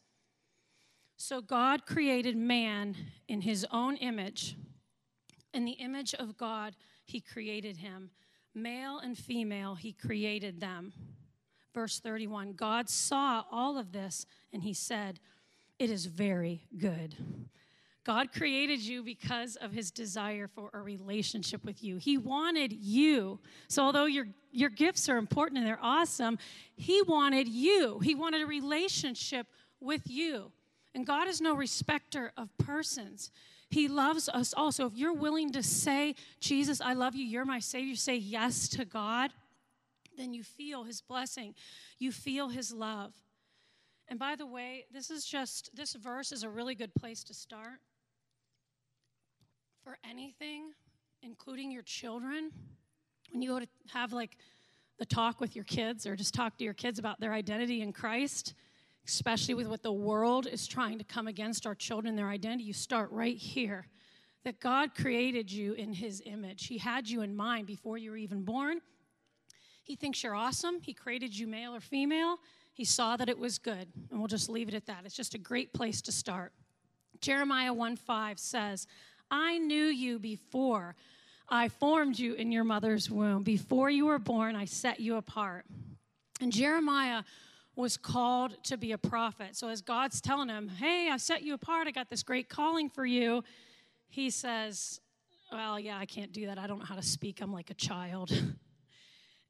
[1.16, 2.96] "So God created man
[3.26, 4.56] in his own image.
[5.54, 8.10] In the image of God, he created him.
[8.54, 10.92] Male and female, he created them."
[11.74, 15.18] Verse 31 God saw all of this and he said,
[15.78, 17.16] It is very good.
[18.04, 21.96] God created you because of his desire for a relationship with you.
[21.96, 23.40] He wanted you.
[23.68, 26.38] So, although your, your gifts are important and they're awesome,
[26.76, 27.98] he wanted you.
[28.00, 29.46] He wanted a relationship
[29.80, 30.52] with you.
[30.94, 33.30] And God is no respecter of persons.
[33.74, 34.86] He loves us also.
[34.86, 38.84] If you're willing to say, Jesus, I love you, you're my Savior, say yes to
[38.84, 39.32] God,
[40.16, 41.56] then you feel his blessing.
[41.98, 43.14] You feel his love.
[44.06, 47.34] And by the way, this is just, this verse is a really good place to
[47.34, 47.80] start
[49.82, 50.70] for anything,
[51.24, 52.52] including your children.
[53.32, 54.36] When you go to have like
[55.00, 57.92] the talk with your kids or just talk to your kids about their identity in
[57.92, 58.54] Christ,
[59.06, 62.72] especially with what the world is trying to come against our children, their identity, you
[62.72, 63.86] start right here.
[64.44, 66.66] That God created you in His image.
[66.66, 68.80] He had you in mind before you were even born.
[69.82, 70.80] He thinks you're awesome.
[70.80, 72.38] He created you male or female.
[72.74, 73.88] He saw that it was good.
[74.10, 75.02] And we'll just leave it at that.
[75.04, 76.52] It's just a great place to start.
[77.20, 78.86] Jeremiah 1 5 says,
[79.30, 80.94] I knew you before
[81.48, 83.42] I formed you in your mother's womb.
[83.42, 85.66] Before you were born, I set you apart.
[86.40, 87.22] And Jeremiah
[87.76, 89.56] was called to be a prophet.
[89.56, 92.88] So as God's telling him, Hey, I set you apart, I got this great calling
[92.88, 93.42] for you,
[94.08, 95.00] he says,
[95.50, 96.58] Well, yeah, I can't do that.
[96.58, 97.40] I don't know how to speak.
[97.40, 98.30] I'm like a child.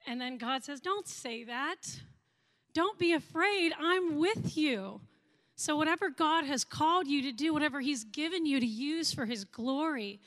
[0.07, 1.99] And then God says, Don't say that.
[2.73, 3.73] Don't be afraid.
[3.79, 5.01] I'm with you.
[5.55, 9.25] So, whatever God has called you to do, whatever He's given you to use for
[9.25, 10.19] His glory,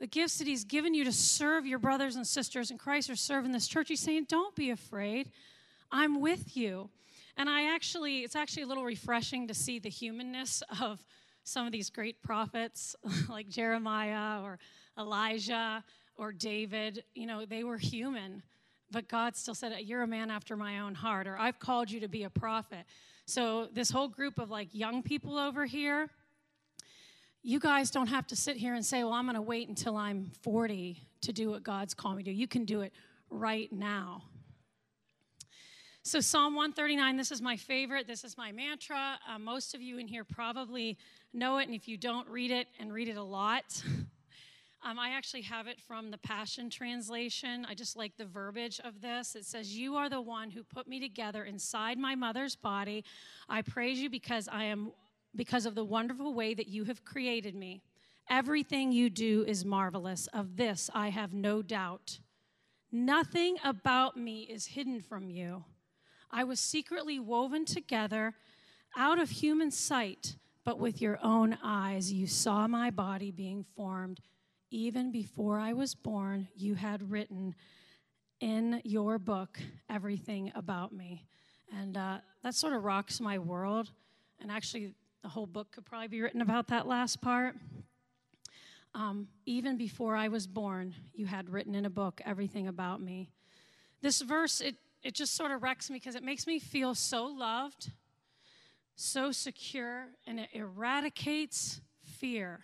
[0.00, 3.16] the gifts that He's given you to serve your brothers and sisters in Christ or
[3.16, 5.30] serve in this church, He's saying, Don't be afraid.
[5.90, 6.90] I'm with you.
[7.36, 11.04] And I actually, it's actually a little refreshing to see the humanness of
[11.44, 12.94] some of these great prophets
[13.28, 14.58] like Jeremiah or
[14.98, 15.82] Elijah
[16.16, 17.04] or David.
[17.14, 18.42] You know, they were human
[18.92, 22.00] but God still said, You're a man after my own heart, or I've called you
[22.00, 22.84] to be a prophet.
[23.24, 26.10] So, this whole group of like young people over here,
[27.42, 29.96] you guys don't have to sit here and say, Well, I'm going to wait until
[29.96, 32.32] I'm 40 to do what God's called me to.
[32.32, 32.92] You can do it
[33.30, 34.24] right now.
[36.04, 38.08] So, Psalm 139, this is my favorite.
[38.08, 39.20] This is my mantra.
[39.28, 40.98] Uh, most of you in here probably
[41.32, 43.82] know it, and if you don't, read it and read it a lot.
[44.84, 47.64] Um, I actually have it from the Passion Translation.
[47.70, 49.36] I just like the verbiage of this.
[49.36, 53.04] It says, You are the one who put me together inside my mother's body.
[53.48, 54.90] I praise you because I am
[55.36, 57.80] because of the wonderful way that you have created me.
[58.28, 60.26] Everything you do is marvelous.
[60.32, 62.18] Of this I have no doubt.
[62.90, 65.62] Nothing about me is hidden from you.
[66.32, 68.34] I was secretly woven together
[68.96, 74.20] out of human sight, but with your own eyes you saw my body being formed
[74.72, 77.54] even before I was born, you had written
[78.40, 79.60] in your book
[79.90, 81.26] everything about me.
[81.78, 83.90] And uh, that sort of rocks my world.
[84.40, 87.54] And actually, the whole book could probably be written about that last part.
[88.94, 93.28] Um, even before I was born, you had written in a book everything about me.
[94.00, 97.24] This verse, it, it just sort of wrecks me because it makes me feel so
[97.26, 97.90] loved,
[98.94, 102.60] so secure, and it eradicates fear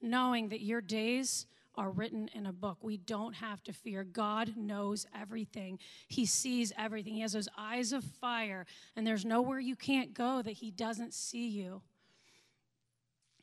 [0.00, 2.78] knowing that your days are written in a book.
[2.82, 4.02] We don't have to fear.
[4.02, 5.78] God knows everything,
[6.08, 7.14] He sees everything.
[7.14, 11.14] He has those eyes of fire, and there's nowhere you can't go that He doesn't
[11.14, 11.82] see you.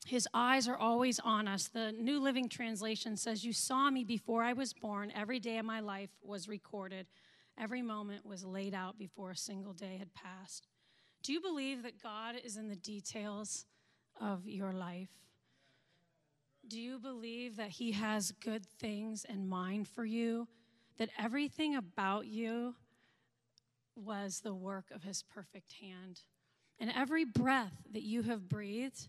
[0.06, 1.70] His eyes are always on us.
[1.70, 5.14] The New Living Translation says, You saw me before I was born.
[5.16, 7.08] Every day of my life was recorded.
[7.58, 10.68] Every moment was laid out before a single day had passed.
[11.22, 13.66] Do you believe that God is in the details
[14.20, 15.12] of your life?
[16.68, 20.48] Do you believe that He has good things in mind for you?
[20.98, 22.76] that everything about you
[23.96, 26.22] was the work of his perfect hand.
[26.80, 29.08] And every breath that you have breathed,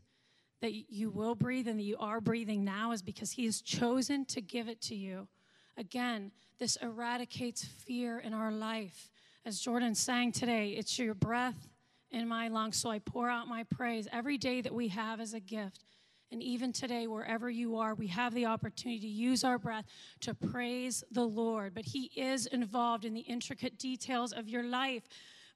[0.60, 4.24] that you will breathe and that you are breathing now is because he has chosen
[4.26, 5.28] to give it to you.
[5.76, 9.10] Again, this eradicates fear in our life.
[9.44, 11.68] As Jordan sang today, it's your breath
[12.10, 15.34] in my lungs, so I pour out my praise every day that we have as
[15.34, 15.84] a gift.
[16.30, 19.84] And even today, wherever you are, we have the opportunity to use our breath
[20.20, 21.74] to praise the Lord.
[21.74, 25.04] But He is involved in the intricate details of your life.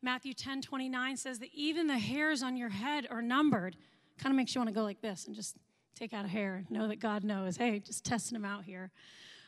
[0.03, 3.77] Matthew 10 29 says that even the hairs on your head are numbered.
[4.19, 5.57] Kind of makes you want to go like this and just
[5.97, 7.57] take out a hair and know that God knows.
[7.57, 8.91] Hey, just testing Him out here.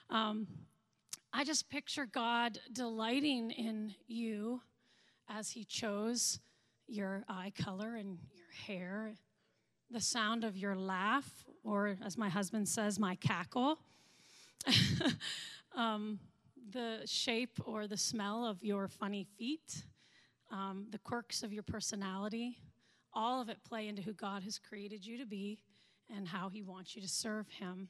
[0.09, 0.47] Um,
[1.33, 4.63] I just picture God delighting in you
[5.29, 6.41] as He chose
[6.89, 9.15] your eye color and your hair,
[9.93, 13.79] the sound of your laugh, or as my husband says, my cackle,
[15.77, 16.19] um,
[16.73, 19.85] the shape or the smell of your funny feet,
[20.51, 22.59] um, the quirks of your personality.
[23.13, 25.63] All of it play into who God has created you to be
[26.15, 27.89] and how He wants you to serve Him.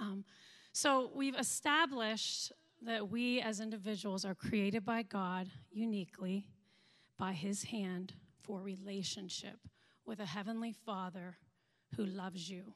[0.00, 0.24] Um,
[0.72, 2.52] so we've established
[2.84, 6.46] that we as individuals are created by God uniquely
[7.18, 9.58] by His hand for relationship
[10.04, 11.36] with a Heavenly Father
[11.96, 12.72] who loves you.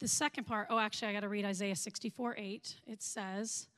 [0.00, 2.76] The second part, oh, actually, I got to read Isaiah 64 8.
[2.86, 3.68] It says,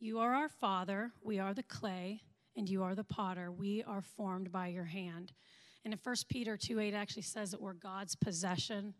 [0.00, 2.22] You are our Father, we are the clay,
[2.56, 3.52] and you are the potter.
[3.52, 5.32] We are formed by your hand.
[5.84, 8.94] And in 1 Peter 2 8 actually says that we're God's possession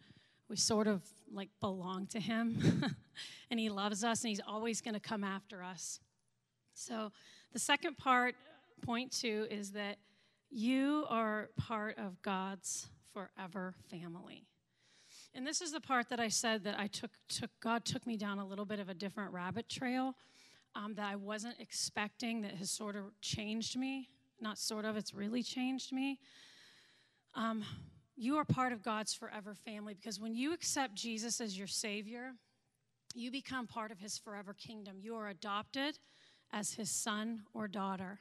[0.49, 2.85] we sort of like belong to him
[3.51, 6.01] and he loves us and he's always going to come after us.
[6.75, 7.13] So,
[7.53, 8.35] the second part,
[8.83, 9.99] point two, is that
[10.51, 14.45] you are part of God's forever family.
[15.35, 18.17] And this is the part that I said that I took, took God took me
[18.17, 20.15] down a little bit of a different rabbit trail
[20.75, 24.09] um, that I wasn't expecting that has sort of changed me.
[24.41, 26.19] Not sort of, it's really changed me.
[27.35, 27.65] Um,
[28.19, 32.33] you are part of God's forever family because when you accept Jesus as your Savior,
[33.15, 34.97] you become part of His forever kingdom.
[35.01, 35.99] You are adopted
[36.53, 38.19] as His son or daughter.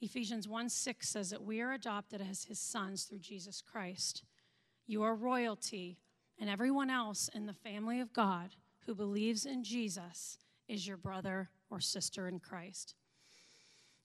[0.00, 4.22] Ephesians 1 6 says that we are adopted as His sons through Jesus Christ.
[4.86, 5.98] You are royalty,
[6.38, 8.50] and everyone else in the family of God
[8.86, 12.94] who believes in Jesus is your brother or sister in Christ.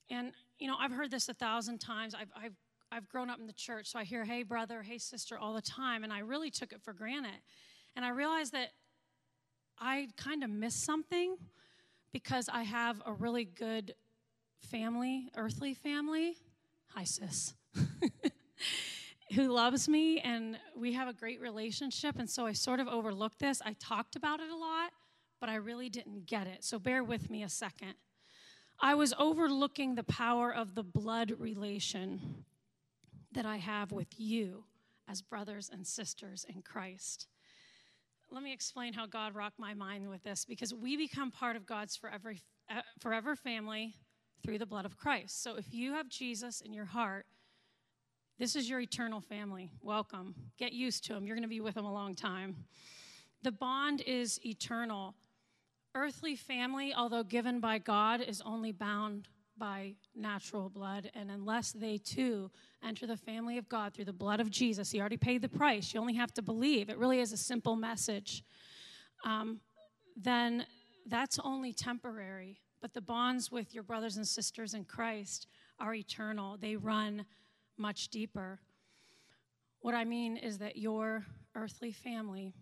[0.10, 2.16] And, you know, I've heard this a thousand times.
[2.16, 2.56] I've, I've
[2.92, 5.62] I've grown up in the church, so I hear, hey, brother, hey, sister, all the
[5.62, 6.04] time.
[6.04, 7.40] And I really took it for granted.
[7.96, 8.70] And I realized that
[9.80, 11.38] I kind of missed something
[12.12, 13.96] because I have a really good
[14.60, 16.36] family, earthly family.
[16.94, 17.54] Hi, sis.
[19.34, 22.20] who loves me, and we have a great relationship.
[22.20, 23.62] And so I sort of overlooked this.
[23.66, 24.92] I talked about it a lot,
[25.40, 26.64] but I really didn't get it.
[26.64, 27.94] So bear with me a second.
[28.82, 32.44] I was overlooking the power of the blood relation
[33.32, 34.64] that I have with you
[35.08, 37.28] as brothers and sisters in Christ.
[38.30, 41.66] Let me explain how God rocked my mind with this because we become part of
[41.66, 42.34] God's forever,
[42.70, 43.94] uh, forever family
[44.44, 45.44] through the blood of Christ.
[45.44, 47.26] So if you have Jesus in your heart,
[48.40, 49.70] this is your eternal family.
[49.82, 50.34] Welcome.
[50.58, 51.28] Get used to him.
[51.28, 52.56] You're going to be with him a long time.
[53.44, 55.16] The bond is eternal.
[55.94, 59.28] Earthly family, although given by God, is only bound
[59.58, 62.50] by natural blood, and unless they too
[62.84, 65.94] enter the family of God through the blood of Jesus, He already paid the price.
[65.94, 66.90] You only have to believe.
[66.90, 68.44] It really is a simple message.
[69.24, 69.60] Um,
[70.16, 70.66] then
[71.08, 72.60] that's only temporary.
[72.82, 75.48] But the bonds with your brothers and sisters in Christ
[75.80, 77.26] are eternal, they run
[77.78, 78.60] much deeper.
[79.82, 81.26] What I mean is that your
[81.56, 82.54] earthly family,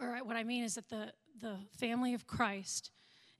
[0.00, 2.90] or what I mean is that the, the family of Christ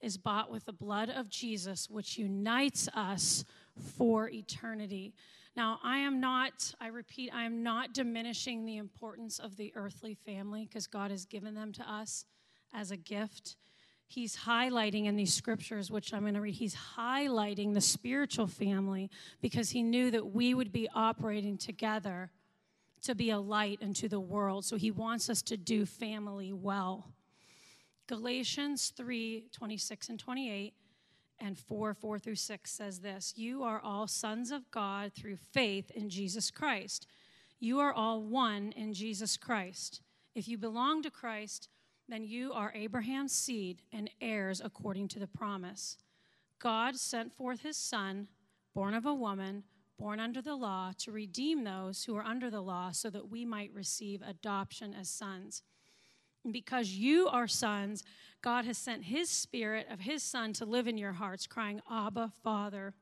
[0.00, 3.44] is bought with the blood of Jesus, which unites us
[3.96, 5.14] for eternity.
[5.56, 10.14] Now, I am not, I repeat, I am not diminishing the importance of the earthly
[10.14, 12.24] family because God has given them to us
[12.72, 13.56] as a gift.
[14.06, 19.10] He's highlighting in these scriptures, which I'm going to read, he's highlighting the spiritual family
[19.40, 22.30] because he knew that we would be operating together
[23.02, 24.64] to be a light into the world.
[24.64, 27.12] So he wants us to do family well.
[28.08, 30.74] Galatians 3 26 and 28
[31.40, 35.90] and 4 4 through 6 says this You are all sons of God through faith
[35.90, 37.06] in Jesus Christ.
[37.60, 40.00] You are all one in Jesus Christ.
[40.34, 41.68] If you belong to Christ,
[42.08, 45.98] then you are Abraham's seed and heirs according to the promise.
[46.58, 48.28] God sent forth his Son,
[48.74, 49.64] born of a woman,
[49.98, 53.44] born under the law, to redeem those who are under the law so that we
[53.44, 55.62] might receive adoption as sons.
[56.52, 58.04] Because you are sons,
[58.42, 62.32] God has sent his spirit of his son to live in your hearts, crying, Abba,
[62.42, 62.94] Father.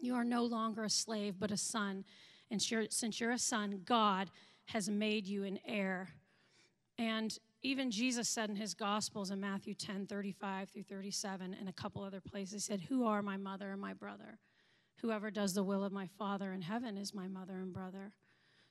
[0.00, 2.04] You are no longer a slave, but a son.
[2.50, 4.30] And since you're a son, God
[4.66, 6.10] has made you an heir.
[6.98, 11.72] And even Jesus said in his Gospels in Matthew 10 35 through 37 and a
[11.72, 14.38] couple other places, he said, Who are my mother and my brother?
[15.00, 18.12] Whoever does the will of my Father in heaven is my mother and brother.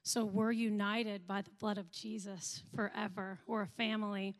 [0.03, 3.39] So we're united by the blood of Jesus forever.
[3.45, 4.35] We're a family.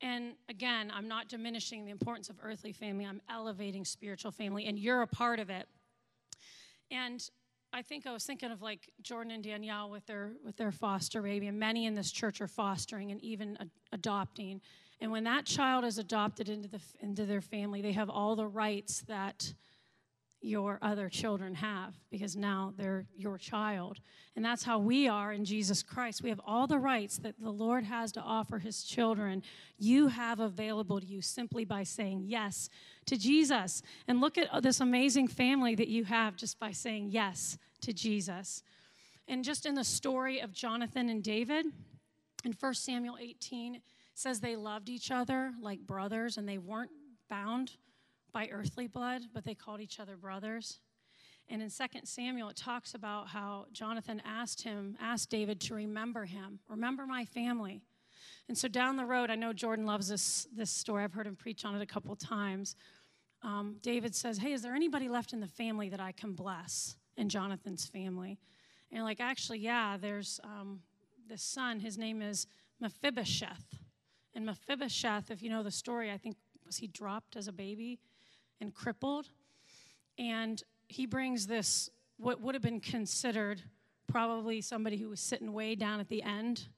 [0.00, 4.78] And again, I'm not diminishing the importance of earthly family, I'm elevating spiritual family, and
[4.78, 5.68] you're a part of it.
[6.90, 7.22] And
[7.72, 11.22] I think I was thinking of like Jordan and Danielle with their with their foster
[11.22, 13.58] baby, and many in this church are fostering and even
[13.92, 14.60] adopting.
[15.00, 18.46] And when that child is adopted into the into their family, they have all the
[18.46, 19.52] rights that
[20.42, 23.98] your other children have because now they're your child.
[24.34, 26.22] And that's how we are in Jesus Christ.
[26.22, 29.42] We have all the rights that the Lord has to offer his children.
[29.78, 32.70] You have available to you simply by saying yes
[33.06, 33.82] to Jesus.
[34.08, 38.62] And look at this amazing family that you have just by saying yes to Jesus.
[39.28, 41.66] And just in the story of Jonathan and David,
[42.44, 43.80] in 1 Samuel 18,
[44.14, 46.90] says they loved each other like brothers and they weren't
[47.28, 47.72] bound
[48.32, 50.80] by earthly blood, but they called each other brothers.
[51.48, 56.24] And in 2 Samuel, it talks about how Jonathan asked him, asked David to remember
[56.24, 57.82] him, remember my family.
[58.48, 61.02] And so down the road, I know Jordan loves this, this story.
[61.02, 62.76] I've heard him preach on it a couple times.
[63.42, 66.96] Um, David says, Hey, is there anybody left in the family that I can bless
[67.16, 68.38] in Jonathan's family?
[68.92, 70.80] And like, actually, yeah, there's um,
[71.28, 71.80] this son.
[71.80, 72.46] His name is
[72.80, 73.78] Mephibosheth.
[74.34, 77.98] And Mephibosheth, if you know the story, I think was he dropped as a baby
[78.60, 79.28] and crippled.
[80.18, 81.88] And he brings this,
[82.18, 83.62] what would have been considered
[84.10, 86.68] probably somebody who was sitting way down at the end.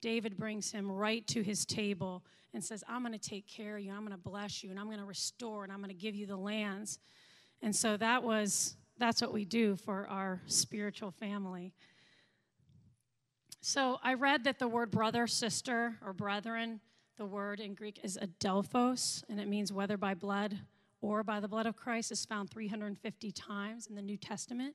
[0.00, 3.82] David brings him right to his table and says, I'm going to take care of
[3.82, 5.94] you, I'm going to bless you, and I'm going to restore, and I'm going to
[5.94, 6.98] give you the lands.
[7.62, 11.72] And so that was, that's what we do for our spiritual family.
[13.60, 16.80] So I read that the word brother, sister, or brethren,
[17.16, 20.58] the word in Greek is adelphos, and it means whether by blood
[21.04, 24.74] or by the blood of Christ is found 350 times in the New Testament.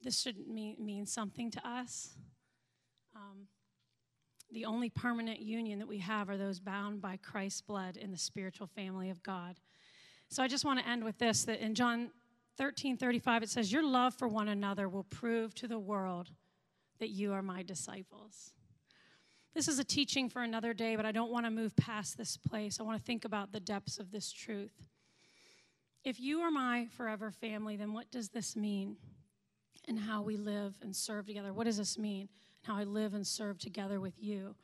[0.00, 2.14] This should mean, mean something to us.
[3.14, 3.48] Um,
[4.50, 8.16] the only permanent union that we have are those bound by Christ's blood in the
[8.16, 9.56] spiritual family of God.
[10.30, 12.10] So I just want to end with this that in John
[12.56, 16.30] 13 35, it says, Your love for one another will prove to the world
[16.98, 18.54] that you are my disciples.
[19.58, 22.36] This is a teaching for another day, but I don't want to move past this
[22.36, 22.78] place.
[22.78, 24.86] I want to think about the depths of this truth.
[26.04, 28.98] If you are my forever family, then what does this mean?
[29.88, 31.52] And how we live and serve together.
[31.52, 32.28] What does this mean?
[32.62, 34.54] And how I live and serve together with you.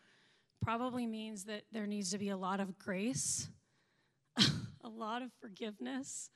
[0.62, 3.48] Probably means that there needs to be a lot of grace,
[4.38, 6.30] a lot of forgiveness.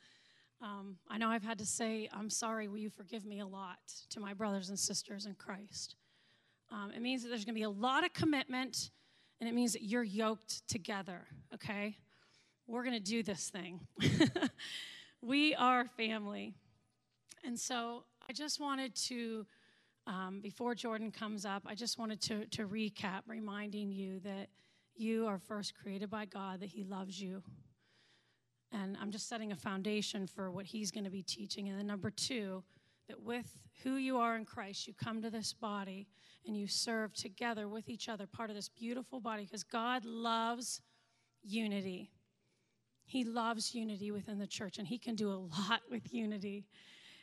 [0.61, 3.79] Um, I know I've had to say, I'm sorry, will you forgive me a lot
[4.09, 5.95] to my brothers and sisters in Christ.
[6.71, 8.91] Um, it means that there's going to be a lot of commitment,
[9.39, 11.97] and it means that you're yoked together, okay?
[12.67, 13.79] We're going to do this thing.
[15.21, 16.53] we are family.
[17.43, 19.45] And so I just wanted to,
[20.05, 24.49] um, before Jordan comes up, I just wanted to, to recap, reminding you that
[24.95, 27.41] you are first created by God, that He loves you.
[28.71, 31.69] And I'm just setting a foundation for what He's going to be teaching.
[31.69, 32.63] And then, number two,
[33.09, 36.07] that with who you are in Christ, you come to this body
[36.45, 40.81] and you serve together with each other, part of this beautiful body, because God loves
[41.43, 42.09] unity.
[43.05, 45.33] He loves unity within the church, and He can do a
[45.69, 46.65] lot with unity.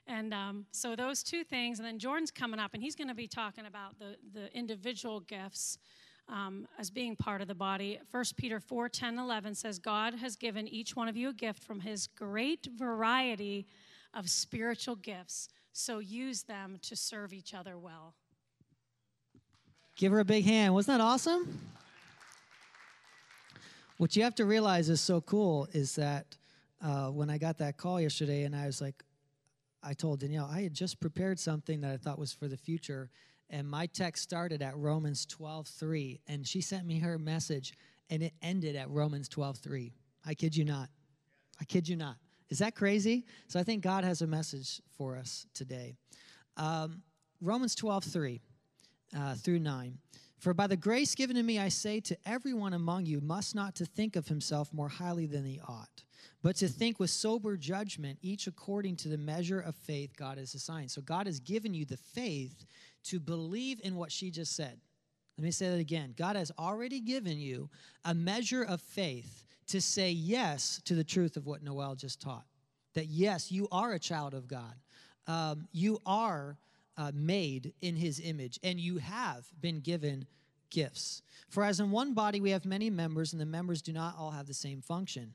[0.07, 3.14] And um, so those two things, and then Jordan's coming up, and he's going to
[3.14, 5.78] be talking about the, the individual gifts
[6.28, 7.99] um, as being part of the body.
[8.12, 11.62] 1 Peter 4 10, 11 says, God has given each one of you a gift
[11.62, 13.66] from his great variety
[14.14, 18.14] of spiritual gifts, so use them to serve each other well.
[19.95, 20.72] Give her a big hand.
[20.72, 21.61] Wasn't that awesome?
[23.99, 26.37] What you have to realize is so cool is that
[26.83, 29.03] uh, when I got that call yesterday, and I was like,
[29.83, 33.11] I told Danielle, I had just prepared something that I thought was for the future,
[33.49, 37.74] and my text started at Romans 12:3, and she sent me her message,
[38.11, 39.93] and it ended at Romans 12:3.
[40.24, 40.89] I kid you not.
[41.61, 42.16] I kid you not.
[42.49, 43.24] Is that crazy?
[43.49, 45.97] So I think God has a message for us today.
[46.57, 47.03] Um,
[47.40, 48.40] Romans 12:3
[49.16, 49.99] uh, through 9.
[50.38, 53.74] For by the grace given to me, I say to everyone among you, must not
[53.76, 56.05] to think of himself more highly than he ought,
[56.42, 60.55] but to think with sober judgment, each according to the measure of faith God has
[60.55, 60.90] assigned.
[60.90, 62.64] So God has given you the faith
[63.05, 64.78] to believe in what she just said.
[65.38, 66.14] Let me say that again.
[66.16, 67.68] God has already given you
[68.05, 72.44] a measure of faith to say yes to the truth of what Noel just taught.
[72.94, 74.74] That yes, you are a child of God.
[75.26, 76.56] Um, you are
[76.96, 80.26] uh, made in his image, and you have been given
[80.70, 81.22] gifts.
[81.48, 84.30] For as in one body we have many members, and the members do not all
[84.30, 85.34] have the same function.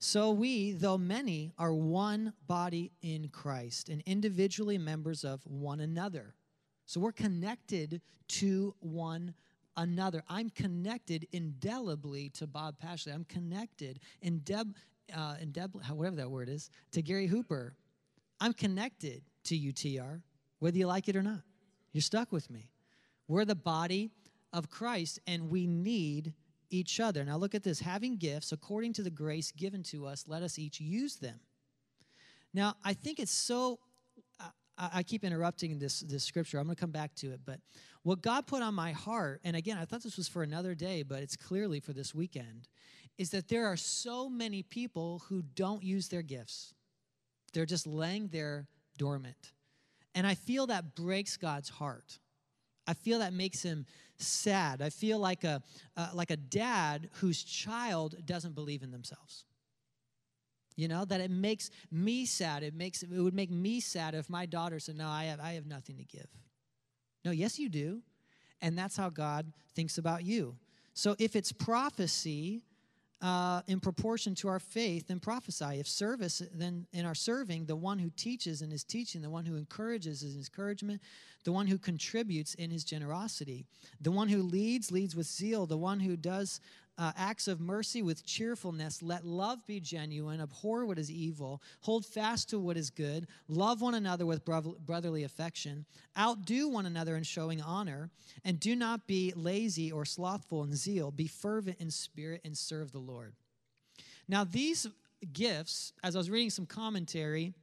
[0.00, 6.34] So we, though many, are one body in Christ, and individually members of one another.
[6.86, 9.34] So we're connected to one
[9.78, 10.22] another.
[10.28, 13.14] I'm connected indelibly to Bob Pashley.
[13.14, 14.74] I'm connected indeb,
[15.14, 17.74] uh, indeb, whatever that word is, to Gary Hooper.
[18.40, 20.20] I'm connected to UTR,
[20.58, 21.40] whether you like it or not.
[21.92, 22.70] You're stuck with me.
[23.28, 24.10] We're the body
[24.52, 26.34] of Christ, and we need
[26.70, 27.24] each other.
[27.24, 30.58] Now, look at this having gifts according to the grace given to us, let us
[30.58, 31.40] each use them.
[32.52, 33.78] Now, I think it's so.
[34.78, 36.58] I, I keep interrupting this, this scripture.
[36.58, 37.40] I'm going to come back to it.
[37.44, 37.60] But
[38.08, 41.02] what God put on my heart, and again, I thought this was for another day,
[41.02, 42.66] but it's clearly for this weekend,
[43.18, 46.72] is that there are so many people who don't use their gifts.
[47.52, 49.52] They're just laying there dormant.
[50.14, 52.18] And I feel that breaks God's heart.
[52.86, 53.84] I feel that makes him
[54.16, 54.80] sad.
[54.80, 55.60] I feel like a,
[55.94, 59.44] uh, like a dad whose child doesn't believe in themselves.
[60.76, 62.62] You know, that it makes me sad.
[62.62, 65.52] It, makes, it would make me sad if my daughter said, No, I have, I
[65.52, 66.28] have nothing to give.
[67.24, 68.02] No, yes, you do.
[68.60, 70.56] And that's how God thinks about you.
[70.94, 72.62] So if it's prophecy,
[73.20, 75.80] uh, in proportion to our faith and prophesy.
[75.80, 79.44] If service, then in our serving, the one who teaches in his teaching, the one
[79.44, 81.02] who encourages in his encouragement,
[81.44, 83.66] the one who contributes in his generosity,
[84.00, 86.60] the one who leads, leads with zeal, the one who does
[86.98, 89.02] uh, acts of mercy with cheerfulness.
[89.02, 90.40] Let love be genuine.
[90.40, 91.62] Abhor what is evil.
[91.82, 93.28] Hold fast to what is good.
[93.46, 95.86] Love one another with brotherly affection.
[96.18, 98.10] Outdo one another in showing honor.
[98.44, 101.12] And do not be lazy or slothful in zeal.
[101.12, 103.32] Be fervent in spirit and serve the Lord.
[104.28, 104.86] Now, these
[105.32, 107.54] gifts, as I was reading some commentary,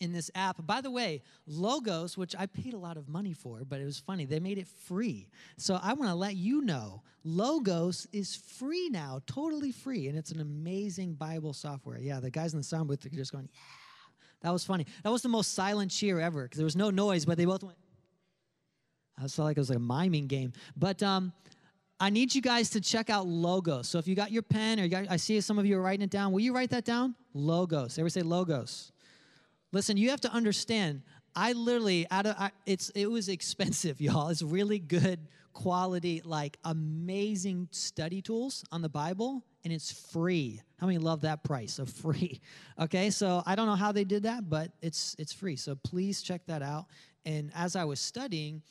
[0.00, 0.64] in this app.
[0.66, 3.98] By the way, Logos, which I paid a lot of money for, but it was
[3.98, 5.28] funny, they made it free.
[5.56, 10.30] So I want to let you know Logos is free now, totally free, and it's
[10.30, 11.98] an amazing Bible software.
[11.98, 13.60] Yeah, the guys in the sound booth are just going, yeah.
[14.42, 14.86] That was funny.
[15.02, 17.64] That was the most silent cheer ever because there was no noise, but they both
[17.64, 17.76] went.
[19.16, 20.52] I felt like it was like a miming game.
[20.76, 21.32] But um,
[21.98, 23.88] I need you guys to check out Logos.
[23.88, 25.82] So if you got your pen or you got, I see some of you are
[25.82, 26.30] writing it down.
[26.30, 27.16] Will you write that down?
[27.34, 27.98] Logos.
[27.98, 28.92] Everybody say Logos.
[29.72, 31.02] Listen, you have to understand.
[31.34, 34.28] I literally out of I, it's it was expensive, y'all.
[34.28, 35.20] It's really good
[35.52, 40.60] quality, like amazing study tools on the Bible, and it's free.
[40.78, 42.40] How many love that price of free?
[42.78, 45.56] Okay, so I don't know how they did that, but it's it's free.
[45.56, 46.86] So please check that out.
[47.26, 48.62] And as I was studying,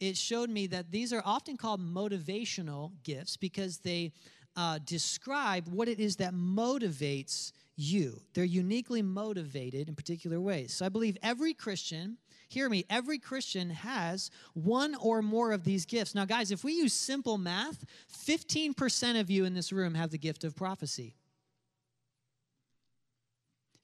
[0.00, 4.12] it showed me that these are often called motivational gifts because they
[4.56, 8.20] uh, describe what it is that motivates you.
[8.34, 10.74] They're uniquely motivated in particular ways.
[10.74, 12.18] So I believe every Christian,
[12.48, 16.14] hear me, every Christian has one or more of these gifts.
[16.14, 20.18] Now, guys, if we use simple math, 15% of you in this room have the
[20.18, 21.14] gift of prophecy.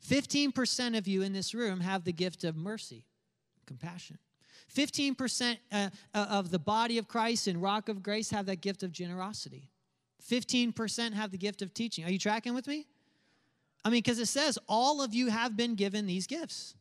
[0.08, 3.06] 15% of you in this room have the gift of mercy,
[3.64, 4.18] compassion.
[4.74, 8.82] 15% uh, uh, of the body of Christ and Rock of Grace have that gift
[8.82, 9.70] of generosity.
[10.28, 12.04] 15% have the gift of teaching.
[12.04, 12.86] Are you tracking with me?
[13.84, 16.74] I mean, because it says, all of you have been given these gifts.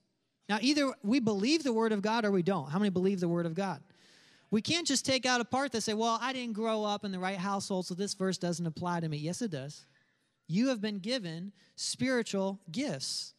[0.47, 2.69] Now, either we believe the word of God or we don't.
[2.69, 3.81] How many believe the word of God?
[4.51, 7.11] We can't just take out a part that say, well, I didn't grow up in
[7.11, 9.17] the right household, so this verse doesn't apply to me.
[9.17, 9.85] Yes, it does.
[10.47, 13.33] You have been given spiritual gifts.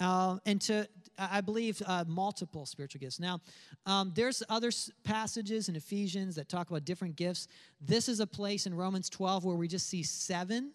[0.00, 0.86] Uh, and to,
[1.18, 3.20] I believe, uh, multiple spiritual gifts.
[3.20, 3.40] Now,
[3.86, 4.70] um, there's other
[5.04, 7.48] passages in Ephesians that talk about different gifts.
[7.80, 10.72] This is a place in Romans 12 where we just see seven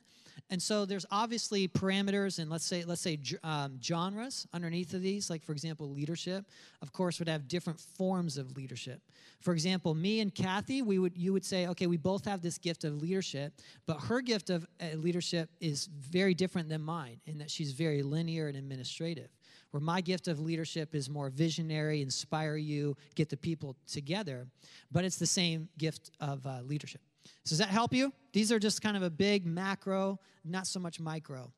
[0.49, 5.29] and so there's obviously parameters and let's say let's say um, genres underneath of these.
[5.29, 6.45] Like for example, leadership,
[6.81, 9.01] of course, would have different forms of leadership.
[9.39, 12.57] For example, me and Kathy, we would you would say, okay, we both have this
[12.57, 13.53] gift of leadership,
[13.87, 18.03] but her gift of uh, leadership is very different than mine in that she's very
[18.03, 19.29] linear and administrative.
[19.71, 24.47] Where my gift of leadership is more visionary, inspire you, get the people together,
[24.91, 26.99] but it's the same gift of uh, leadership.
[27.43, 28.13] So does that help you?
[28.33, 31.51] These are just kind of a big macro, not so much micro.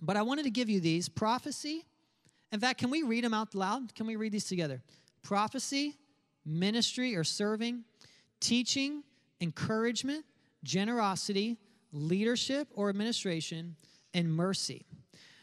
[0.00, 1.84] But I wanted to give you these prophecy.
[2.52, 3.94] In fact, can we read them out loud?
[3.94, 4.82] Can we read these together?
[5.22, 5.96] Prophecy,
[6.44, 7.84] ministry or serving,
[8.40, 9.02] teaching,
[9.40, 10.24] encouragement,
[10.62, 11.58] generosity,
[11.92, 13.76] leadership or administration,
[14.12, 14.84] and mercy.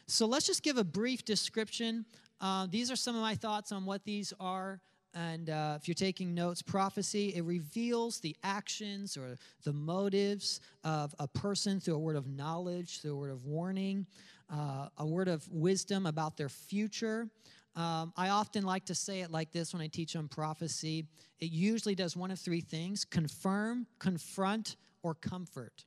[0.07, 2.05] So let's just give a brief description.
[2.39, 4.81] Uh, these are some of my thoughts on what these are
[5.13, 11.13] and uh, if you're taking notes, prophecy, it reveals the actions or the motives of
[11.19, 14.05] a person through a word of knowledge, through a word of warning,
[14.49, 17.27] uh, a word of wisdom about their future.
[17.75, 21.05] Um, I often like to say it like this when I teach on prophecy.
[21.39, 25.85] It usually does one of three things confirm, confront, or comfort.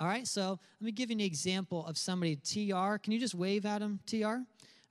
[0.00, 2.98] All right, so let me give you an example of somebody, TR.
[2.98, 4.36] Can you just wave at him, TR?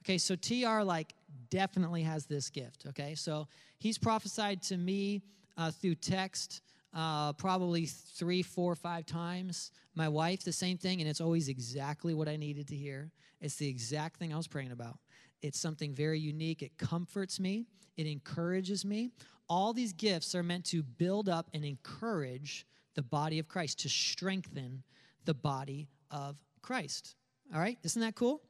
[0.04, 1.14] Okay, so TR like
[1.50, 2.86] definitely has this gift.
[2.90, 3.48] Okay, so
[3.80, 5.22] he's prophesied to me
[5.58, 6.62] uh, through text
[6.94, 9.72] uh, probably three, four, five times.
[9.96, 13.12] My wife, the same thing, and it's always exactly what I needed to hear.
[13.42, 14.98] It's the exact thing I was praying about.
[15.42, 16.64] It's something very unique.
[16.64, 17.68] It comforts me,
[17.98, 19.12] it encourages me.
[19.50, 23.90] All these gifts are meant to build up and encourage the body of Christ, to
[23.90, 24.84] strengthen
[25.26, 27.16] the body of Christ.
[27.54, 28.42] All right, isn't that cool?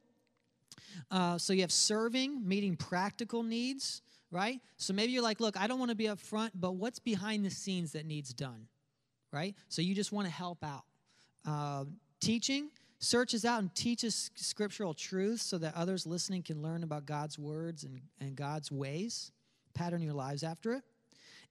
[1.09, 4.01] Uh, so you have serving, meeting practical needs,
[4.31, 4.59] right?
[4.77, 7.45] So maybe you're like, look, I don't want to be up front, but what's behind
[7.45, 8.67] the scenes that needs done,
[9.31, 9.55] right?
[9.69, 10.83] So you just want to help out.
[11.45, 11.85] Uh,
[12.19, 12.69] teaching,
[12.99, 17.83] searches out and teaches scriptural truths so that others listening can learn about God's words
[17.83, 19.31] and, and God's ways,
[19.73, 20.83] pattern your lives after it.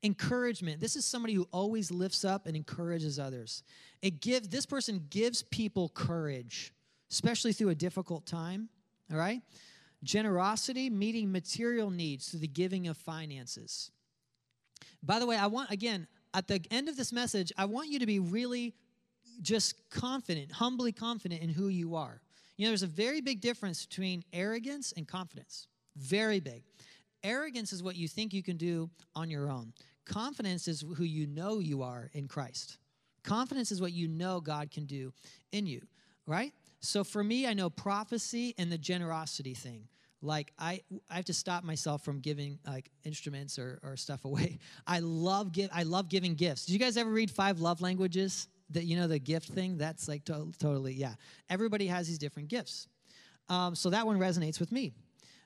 [0.03, 0.81] Encouragement.
[0.81, 3.63] This is somebody who always lifts up and encourages others.
[4.03, 6.75] It give this person gives people courage,
[7.11, 8.69] especially through a difficult time.
[9.11, 9.43] All right?
[10.03, 13.91] Generosity, meeting material needs through the giving of finances.
[15.03, 17.99] By the way, I want, again, at the end of this message, I want you
[17.99, 18.75] to be really
[19.43, 22.21] just confident, humbly confident in who you are.
[22.57, 25.69] You know, there's a very big difference between arrogance and confidence.
[25.97, 26.63] Very big.
[27.23, 29.73] Arrogance is what you think you can do on your own.
[30.05, 32.79] Confidence is who you know you are in Christ.
[33.25, 35.13] Confidence is what you know God can do
[35.53, 35.83] in you,
[36.27, 36.53] right?
[36.87, 39.89] So for me, I know prophecy and the generosity thing.
[40.23, 40.81] Like I,
[41.11, 44.59] I have to stop myself from giving like instruments or, or stuff away.
[44.87, 46.67] I love give, I love giving gifts.
[46.67, 48.49] Did you guys ever read Five Love Languages?
[48.71, 49.79] That you know the gift thing.
[49.79, 51.15] That's like to- totally yeah.
[51.49, 52.89] Everybody has these different gifts.
[53.49, 54.93] Um, so that one resonates with me.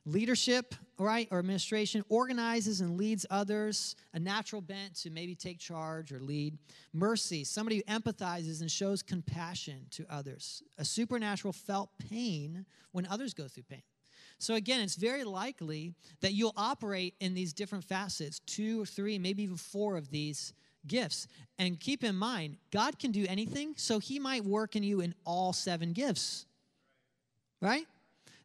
[0.07, 6.11] Leadership, right, or administration organizes and leads others, a natural bent to maybe take charge
[6.11, 6.57] or lead.
[6.95, 13.35] Mercy, somebody who empathizes and shows compassion to others, a supernatural felt pain when others
[13.35, 13.83] go through pain.
[14.39, 15.93] So, again, it's very likely
[16.23, 20.55] that you'll operate in these different facets two or three, maybe even four of these
[20.87, 21.29] gifts.
[21.59, 25.15] And keep in mind, God can do anything, so He might work in you in
[25.27, 26.47] all seven gifts.
[27.61, 27.87] Right?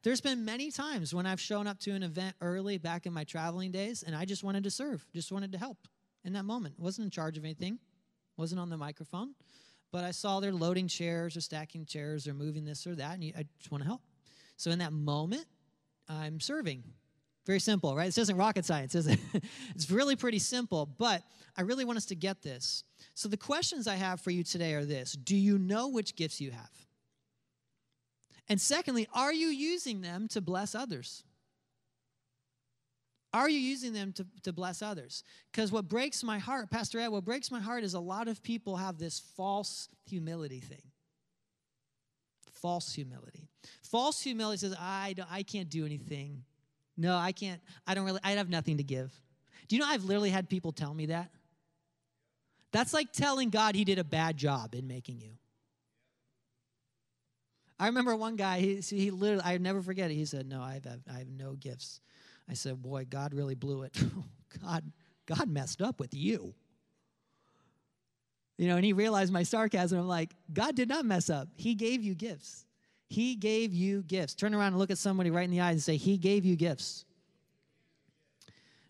[0.05, 3.23] There's been many times when I've shown up to an event early back in my
[3.23, 5.79] traveling days and I just wanted to serve, just wanted to help
[6.23, 6.75] in that moment.
[6.77, 7.79] Wasn't in charge of anything,
[8.37, 9.33] wasn't on the microphone,
[9.91, 13.33] but I saw they're loading chairs or stacking chairs or moving this or that, and
[13.35, 14.01] I just want to help.
[14.57, 15.47] So in that moment,
[16.07, 16.83] I'm serving.
[17.47, 18.05] Very simple, right?
[18.05, 19.17] This isn't rocket science, is it?
[19.73, 21.23] it's really pretty simple, but
[21.57, 22.83] I really want us to get this.
[23.15, 26.39] So the questions I have for you today are this Do you know which gifts
[26.39, 26.84] you have?
[28.47, 31.23] And secondly, are you using them to bless others?
[33.33, 35.23] Are you using them to, to bless others?
[35.51, 38.41] Because what breaks my heart, Pastor Ed, what breaks my heart is a lot of
[38.41, 40.81] people have this false humility thing.
[42.53, 43.49] False humility.
[43.83, 46.43] False humility says, I, don't, I can't do anything.
[46.95, 47.59] No, I can't.
[47.85, 49.11] I don't really, I have nothing to give.
[49.67, 51.29] Do you know I've literally had people tell me that?
[52.71, 55.31] That's like telling God he did a bad job in making you.
[57.79, 60.15] I remember one guy, he, see, he literally, I never forget it.
[60.15, 61.99] He said, No, I have, I have no gifts.
[62.49, 63.97] I said, Boy, God really blew it.
[64.63, 64.83] God,
[65.25, 66.53] God messed up with you.
[68.57, 69.99] You know, and he realized my sarcasm.
[69.99, 71.49] I'm like, God did not mess up.
[71.55, 72.65] He gave you gifts.
[73.07, 74.33] He gave you gifts.
[74.33, 76.55] Turn around and look at somebody right in the eyes and say, He gave you
[76.55, 77.05] gifts.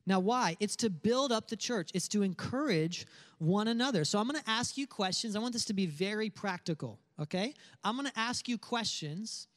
[0.08, 0.56] Now, why?
[0.60, 3.08] It's to build up the church, it's to encourage
[3.40, 4.06] one another.
[4.06, 5.36] So, I'm going to ask you questions.
[5.36, 7.54] I want this to be very practical, okay?
[7.84, 9.48] I'm going to ask you questions,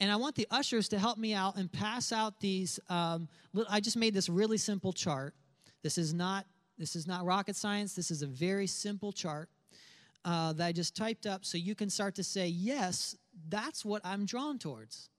[0.00, 2.78] and I want the ushers to help me out and pass out these.
[2.88, 3.28] Um,
[3.68, 5.34] I just made this really simple chart.
[5.82, 6.46] This is not
[6.76, 7.94] this is not rocket science.
[7.94, 9.48] This is a very simple chart
[10.24, 13.16] uh, that I just typed up, so you can start to say, yes,
[13.48, 15.10] that's what I'm drawn towards.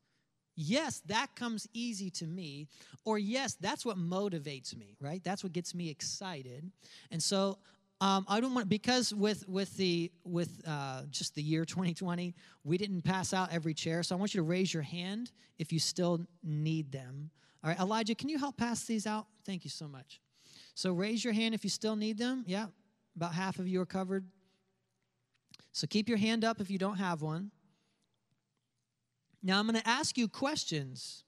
[0.56, 2.68] Yes, that comes easy to me.
[3.04, 5.24] Or yes, that's what motivates me, right?
[5.24, 6.72] That's what gets me excited.
[7.12, 7.58] And so
[8.02, 12.78] um, I don't want because with with the with uh, just the year 2020, we
[12.78, 14.04] didn't pass out every chair.
[14.04, 17.30] So I want you to raise your hand if you still need them.
[17.64, 19.28] All right, Elijah, can you help pass these out?
[19.46, 20.20] Thank you so much.
[20.76, 22.44] So raise your hand if you still need them.
[22.46, 22.68] Yeah,
[23.16, 24.26] about half of you are covered.
[25.72, 27.52] So keep your hand up if you don't have one.
[29.46, 31.24] Now I'm going to ask you questions.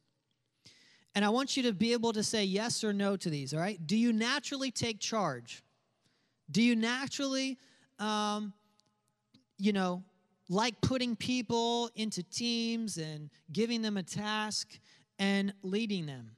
[1.14, 3.60] And I want you to be able to say yes or no to these, all
[3.60, 3.80] right?
[3.86, 5.64] Do you naturally take charge?
[6.50, 7.60] Do you naturally,
[8.00, 8.54] um,
[9.60, 10.04] you know,
[10.50, 14.80] like putting people into teams and giving them a task
[15.20, 16.32] and leading them,